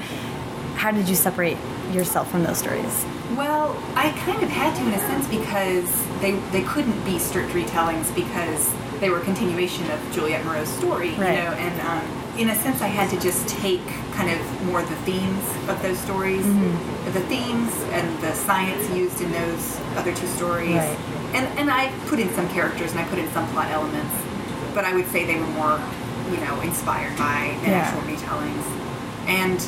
[0.74, 1.56] how did you separate
[1.92, 3.06] yourself from those stories?
[3.36, 7.50] Well, I kind of had to in a sense because they they couldn't be strict
[7.50, 11.38] retellings because they were a continuation of Juliet Moreau's story, Right.
[11.38, 14.82] you know, and um, in a sense I had to just take kind of more
[14.82, 17.12] the themes of those stories, Mm-hmm.
[17.12, 20.98] the themes and the science used in those other two stories, Right.
[21.34, 24.14] and and I put in some characters and I put in some plot elements,
[24.74, 25.80] but I would say they were more,
[26.30, 27.78] you know, inspired by the Yeah.
[27.80, 28.66] actual retellings,
[29.26, 29.58] and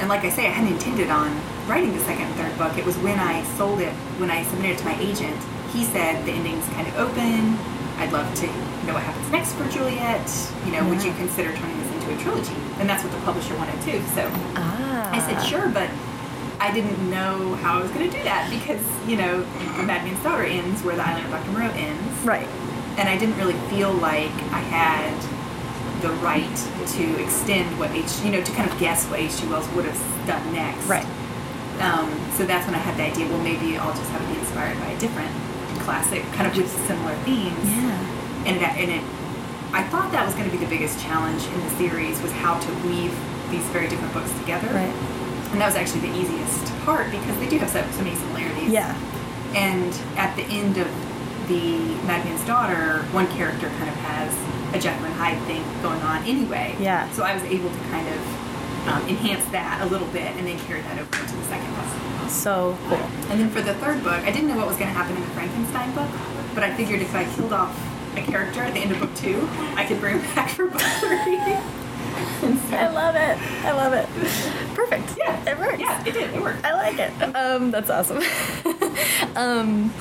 [0.00, 1.30] and like I say, I hadn't intended on
[1.68, 2.76] writing the second and third book.
[2.76, 5.36] It was when I sold it, when I submitted it to my agent.
[5.72, 7.56] He said the ending's kind of open.
[7.98, 8.48] I'd love to
[8.86, 10.26] know what happens next for Juliet.
[10.66, 12.54] You know, would you consider turning this into a trilogy?
[12.78, 14.02] And that's what the publisher wanted too.
[14.14, 15.10] So Ah.
[15.12, 15.88] I said sure, but
[16.60, 19.42] I didn't know how I was going to do that because you know,
[19.76, 21.50] The Madman's Daughter ends where The Island of Dr.
[21.52, 22.46] Moreau ends Right.
[22.98, 25.14] and I didn't really feel like I had
[26.02, 26.56] the right
[26.98, 29.46] to extend what H, you know, to kind of guess what H.G.
[29.46, 30.84] Wells would have done next.
[30.86, 31.06] Right.
[31.80, 33.26] Um, so that's when I had the idea.
[33.28, 35.30] Well, maybe I'll just have it be inspired by a different
[35.82, 37.54] classic, kind of with similar themes.
[37.70, 38.06] Yeah.
[38.46, 39.04] And that, and it,
[39.72, 42.58] I thought that was going to be the biggest challenge in the series was how
[42.58, 43.14] to weave
[43.50, 44.68] these very different books together.
[44.68, 44.94] Right.
[45.52, 48.70] And that was actually the easiest part because they do have so, so many similarities.
[48.70, 48.96] Yeah.
[49.54, 50.88] And at the end of
[51.48, 51.78] the
[52.08, 54.32] Madman's Daughter, one character kind of has
[54.74, 56.74] a Jekyll Hyde thing going on anyway.
[56.80, 57.10] Yeah.
[57.12, 60.58] So I was able to kind of um, enhance that a little bit and then
[60.60, 62.30] carry that over to the second book.
[62.30, 62.96] So cool.
[63.30, 65.22] And then for the third book, I didn't know what was going to happen in
[65.22, 66.08] the Frankenstein book,
[66.54, 67.76] but I figured if I killed off
[68.16, 71.38] a character at the end of book two, I could bring back for book three.
[72.76, 73.38] I love it.
[73.64, 74.06] I love it.
[74.74, 75.16] Perfect.
[75.16, 75.78] yeah, It works.
[75.78, 76.34] Yeah, it did.
[76.34, 76.64] It worked.
[76.64, 77.36] I like it.
[77.36, 78.18] Um, that's awesome.
[79.36, 79.92] um,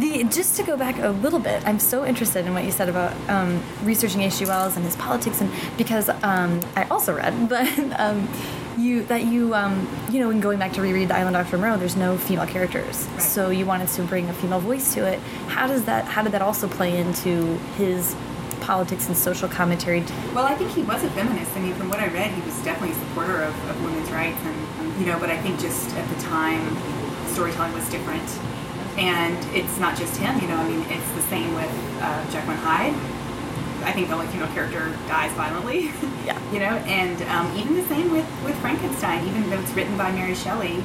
[0.00, 2.88] the just to go back a little bit, I'm so interested in what you said
[2.88, 4.46] about um, researching H.G.
[4.46, 7.68] Wells and his politics, and because um, I also read, but
[8.00, 8.26] um,
[8.78, 11.58] you that you um, you know, in going back to reread The Island of Dr.
[11.58, 13.22] Moreau, there's no female characters, Right.
[13.22, 15.18] so you wanted to bring a female voice to it.
[15.48, 16.04] How does that?
[16.06, 18.14] How did that also play into his
[18.60, 20.02] politics and social commentary?
[20.34, 21.54] Well, I think he was a feminist.
[21.56, 24.38] I mean, from what I read, he was definitely a supporter of, of women's rights,
[24.44, 25.18] and um, you know.
[25.18, 26.62] But I think just at the time,
[27.28, 28.26] storytelling was different,
[28.98, 30.40] and it's not just him.
[30.40, 32.94] You know, I mean, it's the same with uh, Jekyll and Hyde.
[33.84, 35.90] I think the only female character dies violently.
[36.24, 36.40] Yeah.
[36.52, 39.26] you know, and um, even the same with with Frankenstein.
[39.28, 40.82] Even though it's written by Mary Shelley,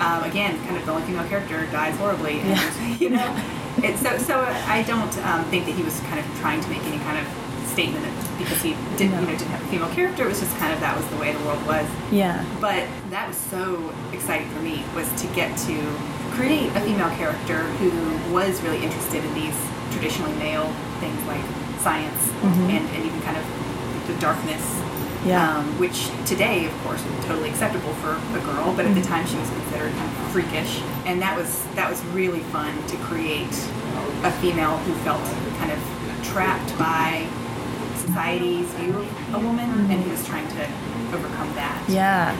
[0.00, 2.40] um, again, kind of the only female character dies horribly.
[2.40, 2.96] And, Yeah.
[3.00, 3.28] You know,
[3.78, 4.40] it's so so.
[4.68, 7.26] I don't um, think that he was kind of trying to make any kind of
[7.72, 8.04] statement
[8.38, 9.20] because he didn't No.
[9.20, 10.24] you know didn't have a female character.
[10.24, 11.88] It was just kind of that was the way the world was.
[12.12, 12.44] Yeah.
[12.60, 13.80] But that was so
[14.12, 15.76] exciting for me was to get to
[16.36, 17.88] create a female character who
[18.34, 19.56] was really interested in these
[19.92, 20.68] traditionally male
[21.00, 21.40] things like
[21.86, 22.66] science Mhm.
[22.76, 23.44] and, and even kind of
[24.08, 24.64] the darkness.
[25.24, 25.58] Yeah.
[25.58, 25.98] Um, which
[26.32, 29.12] today, of course, is totally acceptable for a girl, but at the Mhm.
[29.12, 30.72] time she was considered kind of freakish,
[31.08, 33.54] and that was that was really fun to create
[34.30, 35.24] a female who felt
[35.60, 35.80] kind of
[36.32, 37.24] trapped by
[38.04, 40.62] society's view of a woman, and who was trying to
[41.14, 41.76] overcome that.
[41.88, 42.34] Yeah,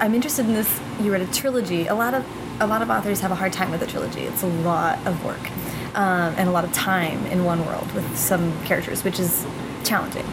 [0.00, 0.70] I'm interested in this.
[1.02, 1.86] You read a trilogy.
[1.86, 2.24] A lot of
[2.60, 4.22] a lot of authors have a hard time with a trilogy.
[4.30, 5.44] It's a lot of work
[5.94, 9.46] um, and a lot of time in one world with some characters, which is
[9.84, 10.26] challenging.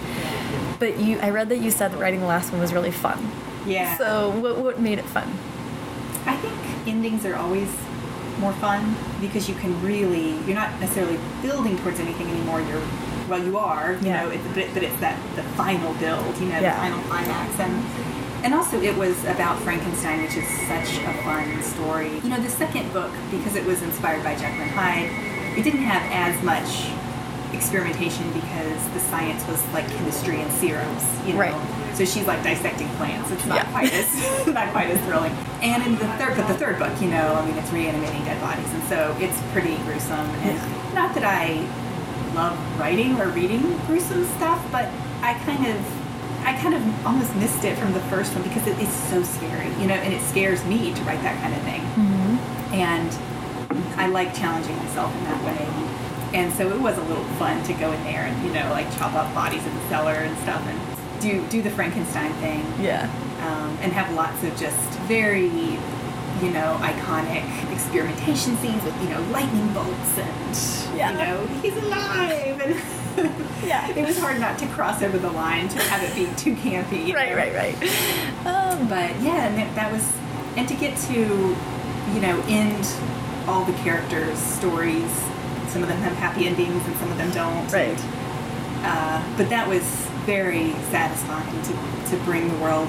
[0.79, 3.31] But you, I read that you said that writing the last one was really fun.
[3.65, 3.97] Yeah.
[3.97, 5.27] So what what made it fun?
[6.25, 6.53] I think
[6.87, 7.69] endings are always
[8.39, 12.61] more fun because you can really you're not necessarily building towards anything anymore.
[12.61, 12.81] You're
[13.27, 14.23] well, you are, you Yeah.
[14.23, 16.73] know, it's, but, but it's that the final build, you know, Yeah.
[16.73, 17.85] the final climax, and
[18.45, 22.19] and also it was about Frankenstein, which is such a fun story.
[22.23, 25.11] You know, the second book because it was inspired by Jekyll and Hyde,
[25.57, 26.91] it didn't have as much
[27.53, 31.39] experimentation because the science was like chemistry and serums, you know.
[31.39, 31.95] Right.
[31.95, 33.31] So she's like dissecting plants.
[33.31, 33.71] It's not Yeah.
[33.71, 35.33] quite as not quite as thrilling.
[35.61, 38.39] And in the third, but the third book, you know, I mean, it's reanimating dead
[38.41, 40.27] bodies, and so it's pretty gruesome.
[40.47, 41.65] And not that I
[42.35, 44.85] love writing or reading gruesome stuff, but
[45.21, 45.77] I kind of
[46.45, 49.67] I kind of almost missed it from the first one because it is so scary,
[49.81, 51.81] you know, and it scares me to write that kind of thing.
[51.81, 52.73] Mm-hmm.
[52.75, 53.11] And
[53.99, 56.39] I like challenging myself in that way.
[56.39, 58.89] And so it was a little fun to go in there and, you know, like
[58.97, 62.65] chop up bodies in the cellar and stuff and do, do the Frankenstein thing.
[62.79, 63.03] Yeah.
[63.41, 64.77] Um, and have lots of just
[65.09, 71.11] very, you know, iconic experimentation scenes with, you know, lightning bolts and, Yeah.
[71.11, 72.61] you know, he's alive.
[72.61, 72.75] And
[73.65, 73.89] Yeah.
[73.89, 77.13] it was hard not to cross over the line to have it be too campy.
[77.13, 77.35] Right, know?
[77.35, 78.45] right, right.
[78.45, 80.09] Um, But yeah, and that, that was,
[80.55, 81.13] and to get to,
[82.13, 82.85] you know, end
[83.49, 85.11] all the characters' stories.
[85.69, 87.71] Some of them have happy endings and some of them don't.
[87.73, 87.99] right.
[88.81, 89.83] Uh, but that was
[90.25, 92.87] very satisfying to, to bring the world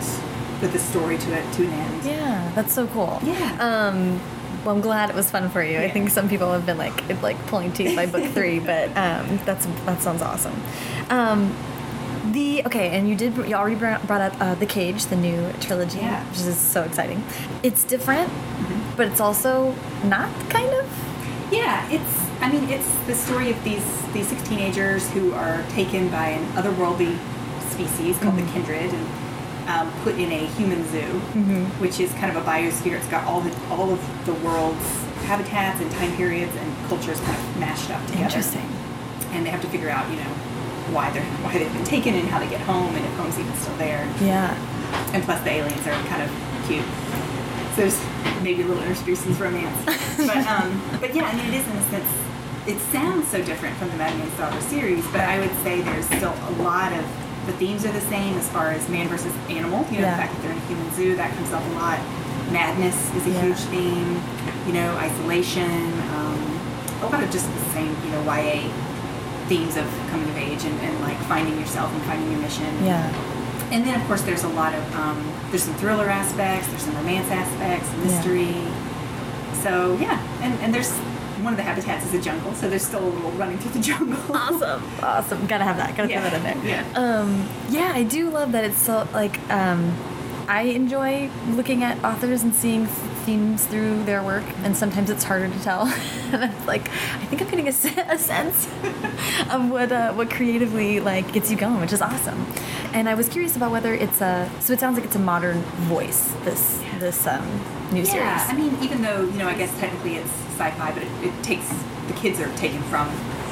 [0.62, 2.04] with the story to it to an end.
[2.04, 3.18] Yeah, that's so cool.
[3.24, 3.56] Yeah.
[3.58, 4.20] Um,
[4.64, 5.78] well, I'm glad it was fun for you.
[5.78, 8.88] I think some people have been like it- like pulling teeth by book three, but
[8.96, 10.54] um, that's that sounds awesome.
[11.08, 11.54] Um,
[12.32, 15.98] the okay, and you did you already brought up uh, the Cage, the new trilogy,
[15.98, 16.22] Yeah.
[16.28, 17.24] which is so exciting.
[17.64, 18.28] It's different,
[19.00, 20.86] but it's also not kind of.
[21.50, 22.20] Yeah, it's.
[22.42, 23.82] I mean, it's the story of these
[24.12, 27.16] these six teenagers who are taken by an otherworldly
[27.70, 29.06] species called the Kindred and
[29.70, 31.18] um, put in a human zoo,
[31.80, 32.98] which is kind of a biosphere.
[32.98, 34.86] It's got all the all of the world's
[35.24, 38.24] habitats and time periods and cultures kind of mashed up together.
[38.24, 38.68] Interesting.
[39.32, 40.30] And they have to figure out, you know,
[40.92, 43.54] why they're why they've been taken and how they get home and if home's even
[43.54, 44.04] still there.
[44.20, 44.52] Yeah.
[45.14, 46.28] And plus, the aliens are kind of
[46.68, 46.84] cute.
[47.80, 47.98] There's
[48.42, 49.74] maybe a little interspecies romance.
[50.18, 50.68] but um,
[51.00, 52.12] but yeah, I mean, it is in a sense.
[52.66, 56.34] It sounds so different from the Madman's Daughter series, but I would say there's still
[56.48, 57.02] a lot of
[57.46, 59.86] the themes are the same as far as man versus animal.
[59.90, 60.16] You know, Yeah.
[60.16, 61.98] the fact that they're in a human zoo that comes up a lot.
[62.52, 63.40] Madness is a Yeah.
[63.48, 64.22] huge theme.
[64.66, 65.72] You know, isolation.
[66.20, 66.60] Um,
[67.00, 67.96] a lot of just the same.
[68.04, 68.68] You know, YA
[69.48, 72.84] themes of coming of age and, and like finding yourself and finding your mission.
[72.84, 73.08] Yeah.
[73.72, 75.16] And then, of course, there's a lot of um,
[75.50, 78.54] there's some thriller aspects, there's some romance aspects, mystery.
[79.62, 80.90] So yeah, and and there's
[81.42, 83.80] one of the habitats is a jungle, so there's still a little running through the
[83.90, 84.18] jungle.
[84.36, 84.82] Awesome.
[85.02, 85.46] Awesome.
[85.46, 85.96] Gotta have that.
[85.96, 86.20] Gotta Yeah.
[86.28, 86.84] throw that in there.
[86.94, 86.98] Yeah.
[87.20, 89.94] Um, yeah, I do love that it's so like um,
[90.48, 92.86] I enjoy looking at authors and seeing
[93.30, 95.82] themes through their work, and sometimes it's harder to tell.
[96.32, 98.66] and it's like I think I'm getting a, a sense
[99.54, 102.44] of what uh, what creatively like gets you going, which is awesome.
[102.92, 105.60] And I was curious about whether it's a so it sounds like it's a modern
[105.94, 106.32] voice.
[106.44, 107.46] This this um,
[107.92, 111.12] new Yeah, I mean, even though you know, I guess technically it's sci-fi, but it,
[111.22, 111.68] it takes
[112.08, 113.08] the kids are taken from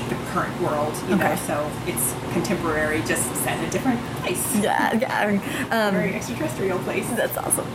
[0.09, 4.43] the current world, you know, so it's contemporary, just set in a different place.
[4.63, 5.25] Yeah, yeah.
[5.91, 7.09] Very Um, extraterrestrial place.
[7.11, 7.67] that's awesome.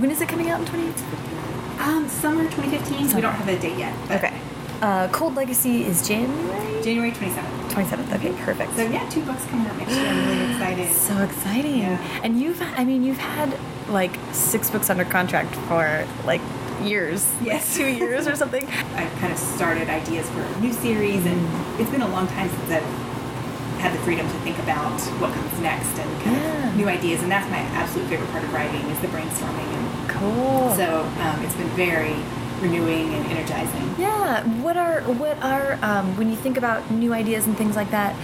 [0.00, 1.88] When is it coming out in 2018?
[1.88, 3.08] Um, summer 2015.
[3.08, 3.14] Summer.
[3.16, 3.94] We don't have a date yet.
[4.10, 4.32] Okay.
[4.80, 7.70] Uh, Cold Legacy is January January 27th.
[7.70, 8.14] 27th.
[8.16, 8.74] Okay, perfect.
[8.76, 10.06] So yeah, two books coming out next year.
[10.06, 10.92] I'm really excited.
[10.92, 11.78] So exciting.
[11.78, 12.20] Yeah.
[12.22, 13.56] And you've, I mean, you've had
[13.88, 16.40] like six books under contract for like
[16.82, 17.30] years.
[17.42, 17.74] Yes.
[17.76, 18.64] Two years or something.
[18.96, 22.48] I've kind of started ideas for a new series, and it's been a long time
[22.48, 26.68] since I've had the freedom to think about what comes next and kind Yeah.
[26.70, 27.22] of new ideas.
[27.22, 29.68] And that's my absolute favorite part of writing is the brainstorming.
[29.74, 30.74] And Cool.
[30.74, 32.14] so um, it's been very
[32.60, 33.94] renewing and energizing.
[33.98, 34.42] yeah.
[34.62, 38.14] What are, what are, um, when you think about new ideas and things like that,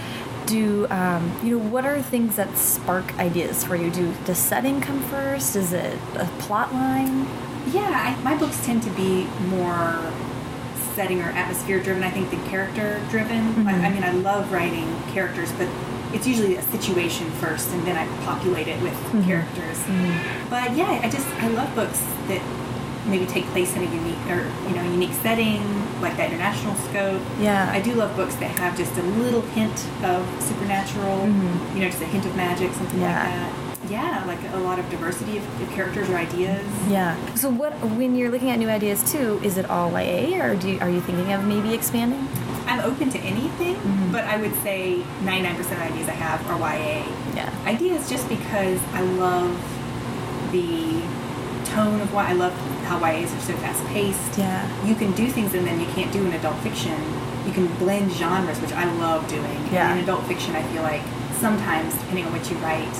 [0.47, 3.91] do, um, you know, what are things that spark ideas for you?
[3.91, 5.55] Do, the setting come first?
[5.55, 7.27] Is it a plot line?
[7.67, 10.11] Yeah, I, my books tend to be more
[10.93, 13.67] setting or atmosphere driven, I think, than character driven.
[13.67, 13.93] I, I mm-hmm.
[13.93, 15.67] mean, I love writing characters, but
[16.13, 19.23] it's usually a situation first, and then I populate it with mm-hmm.
[19.23, 19.77] characters.
[19.77, 20.49] Mm-hmm.
[20.49, 22.41] But yeah, I just I love books that
[23.07, 25.61] maybe take place in a unique or you know unique setting,
[26.01, 27.21] like that international scope.
[27.39, 27.69] Yeah.
[27.71, 31.27] I do love books that have just a little hint of supernatural,
[31.73, 33.23] you know, just a hint of magic, something Yeah.
[33.23, 33.70] like that.
[33.91, 36.65] Yeah, like a lot of diversity of, of characters or ideas.
[36.87, 37.17] Yeah.
[37.35, 40.71] So what when you're looking at new ideas too, is it all YA or do
[40.71, 42.25] you, are you thinking of maybe expanding?
[42.67, 44.11] I'm open to anything, mm-hmm.
[44.13, 47.03] but I would say 99% of the ideas I have are YA.
[47.35, 47.53] Yeah.
[47.65, 49.51] Ideas just because I love
[50.53, 51.01] the
[51.71, 52.53] tone of why I love
[52.85, 54.37] how YAs are so fast paced.
[54.37, 54.85] Yeah.
[54.85, 56.97] You can do things and then you can't do in adult fiction.
[57.45, 59.43] You can blend genres, which I love doing.
[59.71, 59.91] Yeah.
[59.91, 61.01] And in adult fiction, I feel like
[61.39, 62.93] sometimes, depending on what you write,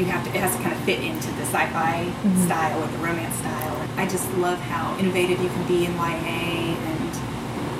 [0.00, 0.30] you have to.
[0.30, 2.44] It has to kind of fit into the sci-fi Mm-hmm.
[2.46, 3.76] style or the romance style.
[3.96, 7.12] I just love how innovative you can be in YA, and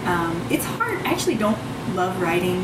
[0.06, 0.98] um, it's hard.
[1.06, 1.58] I actually don't
[1.94, 2.60] love writing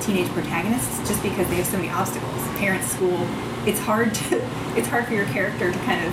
[0.00, 2.40] teenage protagonists just because they have so many obstacles.
[2.58, 3.26] Parents, school.
[3.66, 4.44] It's hard to.
[4.76, 6.12] It's hard for your character to kind of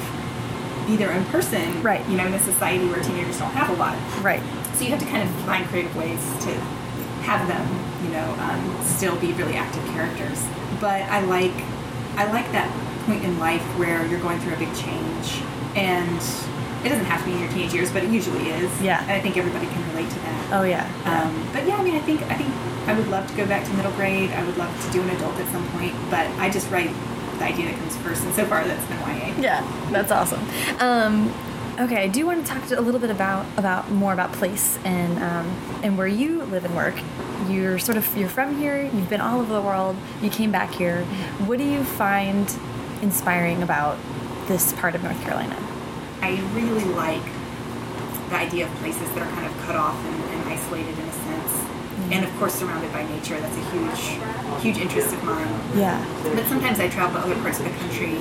[0.87, 1.83] be their own person.
[1.83, 1.99] Right.
[2.07, 3.97] You know, in a society where teenagers don't have a lot.
[4.23, 4.41] Right.
[4.75, 6.51] So you have to kind of find creative ways to
[7.27, 7.63] have them,
[8.05, 10.39] you know, um, still be really active characters.
[10.79, 11.51] But I like
[12.15, 12.69] I like that
[13.05, 15.41] point in life where you're going through a big change,
[15.75, 16.21] and
[16.85, 18.69] it doesn't have to be in your teenage years, but it usually is.
[18.81, 19.01] Yeah.
[19.01, 20.53] And I think everybody can relate to that.
[20.53, 20.87] Oh yeah.
[21.05, 21.23] yeah.
[21.23, 22.49] Um, but yeah, I mean, I think I think
[22.87, 24.31] I would love to go back to middle grade.
[24.31, 26.91] I would love to do an adult at some point, but I just write
[27.39, 29.33] the idea that comes first, and so far that's been YA.
[29.39, 30.41] Yeah, that's awesome.
[30.79, 31.33] Um,
[31.79, 34.77] okay, I do want to talk to a little bit about about more about place
[34.83, 35.47] and um,
[35.83, 36.95] and where you live and work.
[37.49, 38.83] You're sort of you're from here.
[38.83, 39.95] You've been all over the world.
[40.21, 41.03] You came back here.
[41.45, 42.53] What do you find
[43.01, 43.97] inspiring about
[44.47, 45.57] this part of North Carolina?
[46.21, 47.23] I really like
[48.29, 51.11] the idea of places that are kind of cut off and, and isolated in a
[51.11, 51.51] sense,
[52.11, 53.39] and of course surrounded by nature.
[53.39, 55.47] That's a huge, huge interest of mine.
[55.75, 56.03] Yeah.
[56.23, 58.19] But sometimes I travel to other parts of the country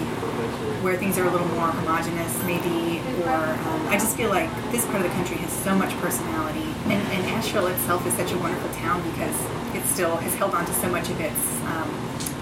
[0.82, 4.84] where things are a little more homogenous, maybe, or um, I just feel like this
[4.86, 6.66] part of the country has so much personality.
[6.90, 9.36] And, and Asheville itself is such a wonderful town because
[9.74, 11.38] it still has held on to so much of its
[11.70, 11.88] um,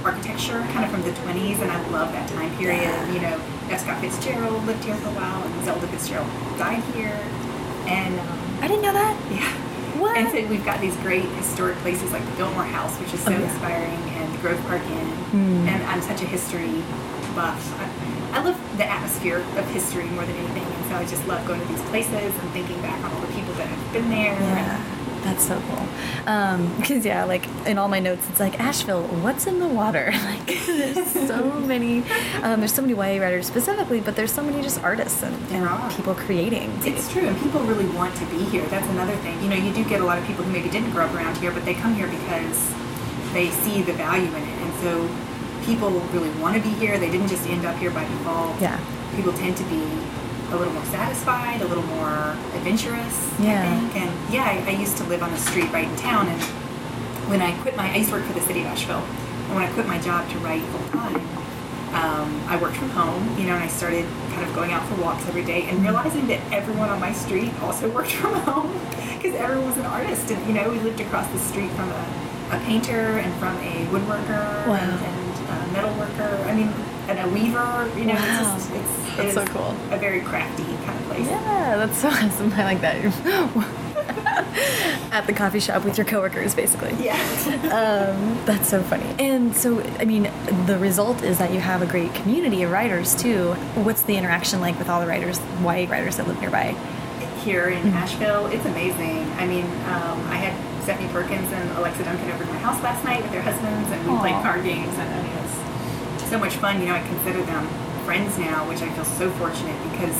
[0.04, 2.80] architecture, kind of from the 20s, and I love that time period.
[2.82, 3.12] Yeah.
[3.12, 3.36] You know,
[3.68, 3.80] F.
[3.82, 6.28] Scott Fitzgerald lived here for a while, and Zelda Fitzgerald
[6.58, 7.20] died here.
[7.86, 9.14] And um, I didn't know that.
[9.30, 9.52] yeah.
[10.00, 10.16] What?
[10.16, 13.32] And so we've got these great historic places like the Biltmore House, which is so
[13.32, 13.44] Oh, yeah.
[13.52, 15.06] inspiring, and the Grove Park Inn.
[15.36, 15.68] Hmm.
[15.68, 16.80] And I'm such a history
[17.36, 17.60] buff.
[17.78, 17.84] I,
[18.32, 21.60] I love the atmosphere of history more than anything, and so I just love going
[21.60, 24.34] to these places and thinking back on all the people that have been there.
[24.34, 25.86] Yeah, that's so cool.
[26.78, 29.02] Because yeah, like in all my notes, it's like Asheville.
[29.02, 30.12] What's in the water?
[30.30, 32.04] Like there's so many.
[32.42, 35.92] Um, there's so many YA writers specifically, but there's so many just artists and, and
[35.92, 36.70] people creating.
[36.82, 38.64] It's true, and people really want to be here.
[38.66, 39.42] That's another thing.
[39.42, 41.36] You know, you do get a lot of people who maybe didn't grow up around
[41.38, 42.72] here, but they come here because
[43.32, 45.08] they see the value in it, and so
[45.64, 46.98] people really want to be here.
[46.98, 48.60] They didn't just end up here by default.
[48.60, 48.78] Yeah.
[49.16, 49.82] People tend to be
[50.52, 53.30] a little more satisfied, a little more adventurous.
[53.40, 53.62] Yeah.
[53.62, 56.26] I think, and yeah, I, I used to live on the street right in town,
[56.28, 56.40] and
[57.30, 58.98] when I quit my, I used to work for the city of Asheville,
[59.46, 61.16] and when I quit my job to write full time,
[61.94, 64.94] um, I worked from home, you know, and I started kind of going out for
[65.02, 68.72] walks every day and realizing that everyone on my street also worked from home
[69.16, 70.30] because everyone was an artist.
[70.30, 72.04] And, you know, we lived across the street from a,
[72.52, 74.74] a painter and from a woodworker Wow.
[74.74, 75.29] and, and
[75.72, 76.44] metal worker.
[76.46, 76.68] I mean,
[77.08, 78.54] and a weaver, you know, Wow.
[78.56, 79.74] it's just, it's, That's it is so cool.
[79.90, 81.26] a very crafty kind of place.
[81.26, 82.52] Yeah, that's so awesome.
[82.52, 82.96] I like that.
[85.12, 86.94] At the coffee shop with your coworkers, basically.
[87.04, 87.18] Yeah.
[87.70, 89.06] Um, that's so funny.
[89.18, 90.24] And so, I mean,
[90.66, 93.52] the result is that you have a great community of writers too.
[93.74, 96.74] What's the interaction like with all the writers, YA writers that live nearby?
[97.44, 97.96] here in Mm-hmm.
[97.96, 98.46] Asheville.
[98.46, 99.24] It's amazing.
[99.40, 100.52] I mean, um, I had
[100.82, 104.04] Stephanie Perkins and Alexandra Duncan over to my house last night with their husbands, and
[104.04, 104.20] we Aw.
[104.20, 105.39] played card games, and I mean, it's
[106.30, 106.80] so much fun.
[106.80, 107.66] You know, I consider them
[108.04, 110.16] friends now, which I feel so fortunate because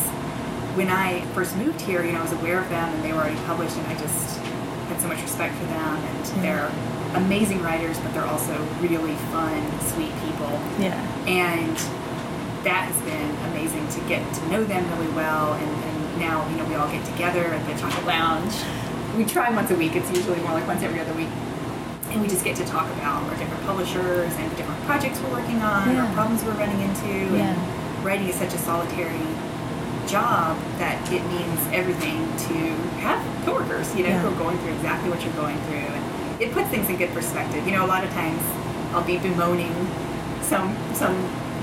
[0.77, 3.21] when I first moved here, you know, I was aware of them and they were
[3.21, 5.97] already published, and I just had so much respect for them.
[5.97, 6.43] And Yeah.
[6.43, 6.71] they're
[7.15, 9.63] amazing writers, but they're also really fun,
[9.95, 10.95] sweet people Yeah.
[11.27, 11.77] and
[12.65, 16.57] that has been amazing to get to know them really well and, and now you
[16.57, 18.53] know we all get together at the chocolate lounge
[19.17, 21.31] we try once a week it's usually more like once every other week
[22.11, 25.61] and we just get to talk about our different publishers and different projects we're working
[25.63, 26.11] on Yeah.
[26.11, 27.55] or problems we're running into Yeah.
[27.55, 29.21] and writing is such a solitary
[30.07, 32.55] job that it means everything to
[33.01, 34.21] have coworkers you know Yeah.
[34.23, 37.13] who are going through exactly what you're going through and it puts things in good
[37.15, 38.43] perspective you know a lot of times
[38.93, 39.73] i'll be bemoaning
[40.43, 41.15] some some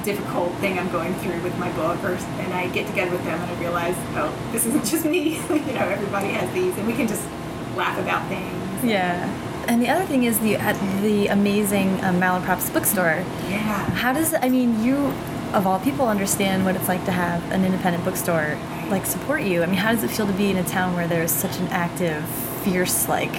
[0.03, 3.41] difficult thing I'm going through with my book, or and I get together with them
[3.41, 5.35] and I realize, oh, this isn't just me.
[5.49, 7.27] you know, everybody has these, and we can just
[7.75, 8.85] laugh about things.
[8.85, 9.27] Yeah.
[9.67, 13.23] And the other thing is the at the amazing um, Malaprops bookstore.
[13.49, 13.59] Yeah.
[13.91, 15.13] How does I mean you
[15.53, 18.57] of all people understand what it's like to have an independent bookstore
[18.89, 19.63] like support you?
[19.63, 21.67] I mean, how does it feel to be in a town where there's such an
[21.67, 22.23] active,
[22.63, 23.35] fierce like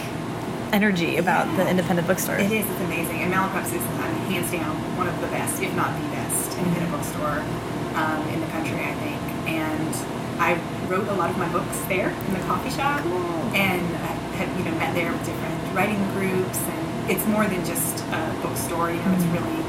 [0.72, 2.36] energy about the independent bookstore?
[2.36, 2.68] It is.
[2.68, 3.20] It's amazing.
[3.22, 6.92] And Malaprops is mean, hands down one of the best, if not the best, independent
[6.92, 7.40] bookstore
[7.96, 9.20] um, in the country, I think.
[9.48, 9.94] And
[10.40, 13.16] I wrote a lot of my books there in the coffee shop, Cool.
[13.56, 17.64] and I have you know met there with different writing groups, and it's more than
[17.64, 18.90] just a bookstore.
[18.90, 19.34] You know, it's Mhm.
[19.34, 19.64] really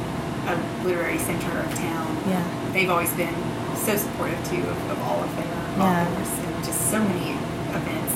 [0.47, 2.17] a literary center of town.
[2.27, 2.41] Yeah.
[2.73, 3.33] They've always been
[3.75, 5.45] so supportive too of, of all of their
[5.77, 6.01] Yeah.
[6.01, 7.31] authors and just so many
[7.69, 8.13] events.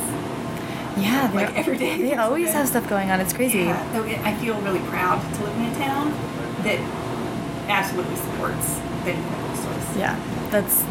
[0.98, 3.20] Yeah, Like every day They always have stuff going on.
[3.20, 3.60] It's crazy.
[3.64, 6.14] Yeah, so it, I feel really proud to live in a town
[6.64, 6.78] that
[7.68, 9.98] absolutely supports the bookstores.
[9.98, 10.16] Yeah,
[10.52, 10.84] that's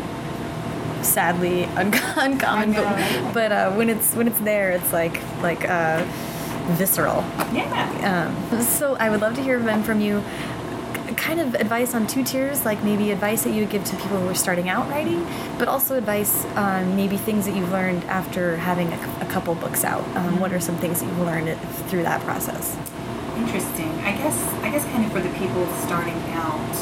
[1.03, 6.03] sadly un- uncommon, but but uh, when it's when it's there, it's like like uh,
[6.77, 7.25] visceral.
[7.53, 8.31] Yeah.
[8.53, 10.23] Um, so I would love to hear Ben from you.
[11.17, 14.19] kind of advice on two tiers, like maybe advice that you would give to people
[14.19, 15.27] who are starting out writing,
[15.59, 19.85] but also advice on maybe things that you've learned after having a, a couple books
[19.85, 20.05] out.
[20.17, 21.59] Um, what are some things that you've learned
[21.89, 22.77] through that process?
[23.37, 23.91] Interesting.
[24.01, 26.75] I guess I guess kind of for the people starting out,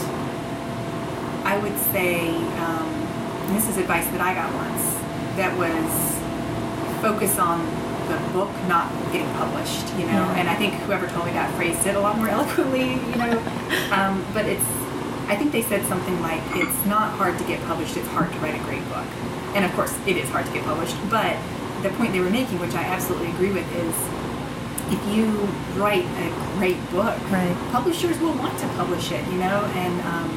[1.45, 2.31] I would say
[2.65, 4.83] um, this is advice that I got once
[5.37, 7.61] that was focus on
[8.11, 10.21] the book not getting published, you know.
[10.27, 10.39] Yeah.
[10.39, 13.39] And I think whoever told me that phrased it a lot more eloquently, you know.
[13.93, 14.67] um, but it's,
[15.31, 18.39] I think they said something like, it's not hard to get published, it's hard to
[18.41, 19.07] write a great book.
[19.55, 20.97] And of course, it is hard to get published.
[21.09, 21.37] But
[21.83, 23.95] the point they were making, which I absolutely agree with, is
[24.93, 25.27] if you
[25.81, 27.55] write a great book, Right.
[27.71, 29.65] publishers will want to publish it, you know.
[29.75, 30.29] And um,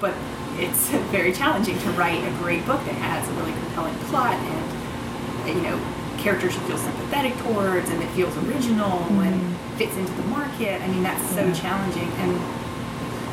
[0.00, 0.14] but
[0.56, 5.56] it's very challenging to write a great book that has a really compelling plot and
[5.56, 5.80] you know
[6.18, 6.78] characters you feel
[7.12, 9.20] sympathetic towards and that feels original mm-hmm.
[9.20, 10.80] and fits into the market.
[10.80, 11.52] I mean that's so Yeah.
[11.52, 12.40] challenging and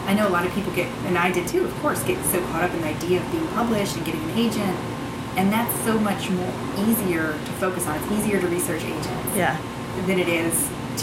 [0.07, 2.41] I know a lot of people get and I did too, of course, get so
[2.47, 4.77] caught up in the idea of being published and getting an agent.
[5.37, 7.95] And that's so much more easier to focus on.
[8.01, 9.57] It's easier to research agents Yeah.
[10.07, 10.53] than it is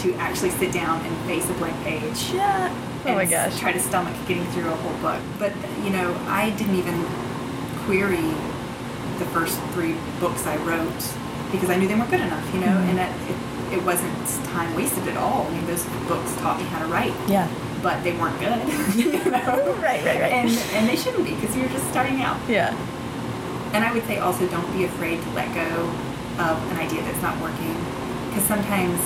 [0.03, 2.69] to actually sit down and face a blank page Yeah.
[3.05, 3.57] Oh my gosh.
[3.59, 5.21] try to stomach getting through a whole book.
[5.39, 5.53] But
[5.83, 7.05] you know, I didn't even
[7.85, 8.29] query
[9.17, 11.01] the first three books I wrote
[11.51, 12.43] because I knew they weren't good enough.
[12.53, 12.89] You know, Mhm.
[12.89, 14.13] and that it, it wasn't
[14.53, 15.47] time wasted at all.
[15.47, 17.47] I mean, those books taught me how to write, Yeah.
[17.83, 18.59] but they weren't good.
[18.95, 19.75] you know?
[19.81, 20.33] Right, right, right.
[20.39, 22.37] And and they shouldn't be because you're just starting out.
[22.47, 22.73] Yeah.
[23.73, 25.69] And I would say also don't be afraid to let go
[26.39, 27.75] of an idea that's not working.
[28.29, 28.99] Because sometimes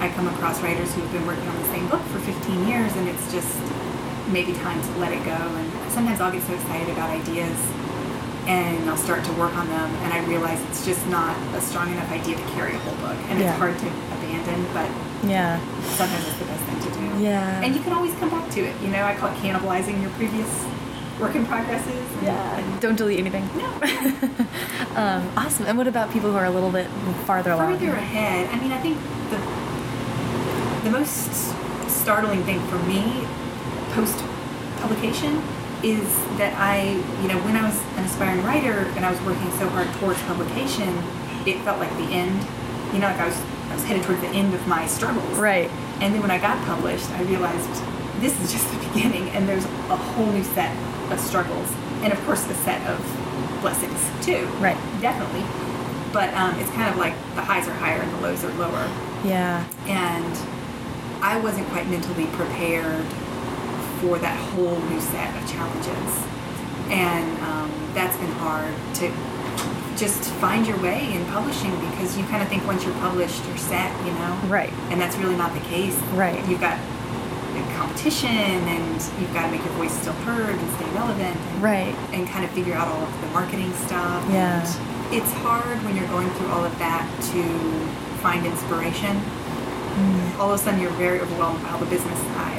[0.00, 2.90] I come across writers who have been working on the same book for 15 years
[2.96, 3.58] and it's just
[4.32, 5.36] maybe time to let it go.
[5.36, 7.54] And sometimes I'll get so excited about ideas
[8.46, 11.90] and I'll start to work on them and I realize it's just not a strong
[11.92, 13.16] enough idea to carry a whole book.
[13.30, 13.50] And Yeah.
[13.50, 14.88] it's hard to abandon, but
[15.28, 15.58] Yeah.
[15.96, 17.22] sometimes it's the best thing to do.
[17.22, 17.62] Yeah.
[17.62, 18.74] And you can always come back to it.
[18.82, 20.48] You know, I call it cannibalizing your previous
[21.20, 22.06] work in progresses.
[22.20, 23.48] and- and Don't delete anything.
[23.56, 23.66] No.
[24.96, 25.66] um, awesome.
[25.66, 26.88] And what about people who are a little bit
[27.26, 27.78] farther along?
[27.78, 28.96] further ahead, I mean, I think
[29.30, 29.38] the
[30.84, 31.54] the most
[31.88, 33.24] startling thing for me
[33.94, 34.18] post
[34.80, 35.40] publication
[35.82, 36.06] is
[36.38, 39.68] that I, you know, when I was an aspiring writer and I was working so
[39.68, 40.88] hard towards publication,
[41.46, 42.38] it felt like the end.
[42.92, 43.36] You know, like I was
[43.70, 45.38] I was headed towards the end of my struggles.
[45.38, 45.70] Right.
[46.00, 47.68] And then when I got published, I realized
[48.20, 50.70] this is just the beginning, and there's a whole new set
[51.10, 51.68] of struggles,
[52.02, 52.98] and of course, a set of
[53.60, 54.46] blessings too.
[54.60, 54.76] Right.
[55.00, 55.42] Definitely.
[56.12, 58.86] But um, it's kind of like the highs are higher and the lows are lower,
[59.24, 59.64] Yeah.
[59.86, 60.36] and
[61.24, 63.06] I wasn't quite mentally prepared
[64.02, 66.10] for that whole new set of challenges,
[66.90, 69.06] and um, that's been hard to
[69.96, 73.56] just find your way in publishing because you kind of think once you're published, you're
[73.56, 74.72] set, you know Right.
[74.90, 75.94] and that's really not the case.
[76.18, 76.36] Right.
[76.48, 76.78] You've got
[77.78, 78.28] competition,
[78.74, 81.94] and you've got to make your voice still heard and stay relevant, and, Right.
[82.12, 84.24] and kind of figure out all of the marketing stuff.
[84.30, 84.58] Yeah.
[84.66, 87.42] And it's hard when you're going through all of that to
[88.18, 89.14] find inspiration.
[89.94, 90.38] Mm.
[90.40, 92.51] All of a sudden, you're very overwhelmed by all the business side,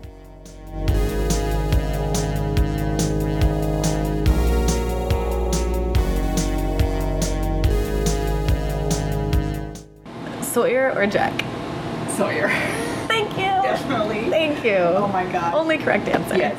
[10.53, 11.33] Sawyer or Jack?
[12.11, 12.47] Sawyer.
[13.07, 13.37] Thank you.
[13.63, 14.29] Definitely.
[14.29, 14.75] Thank you.
[14.75, 15.55] Oh my god.
[15.55, 16.37] Only correct answer.
[16.37, 16.55] Yes.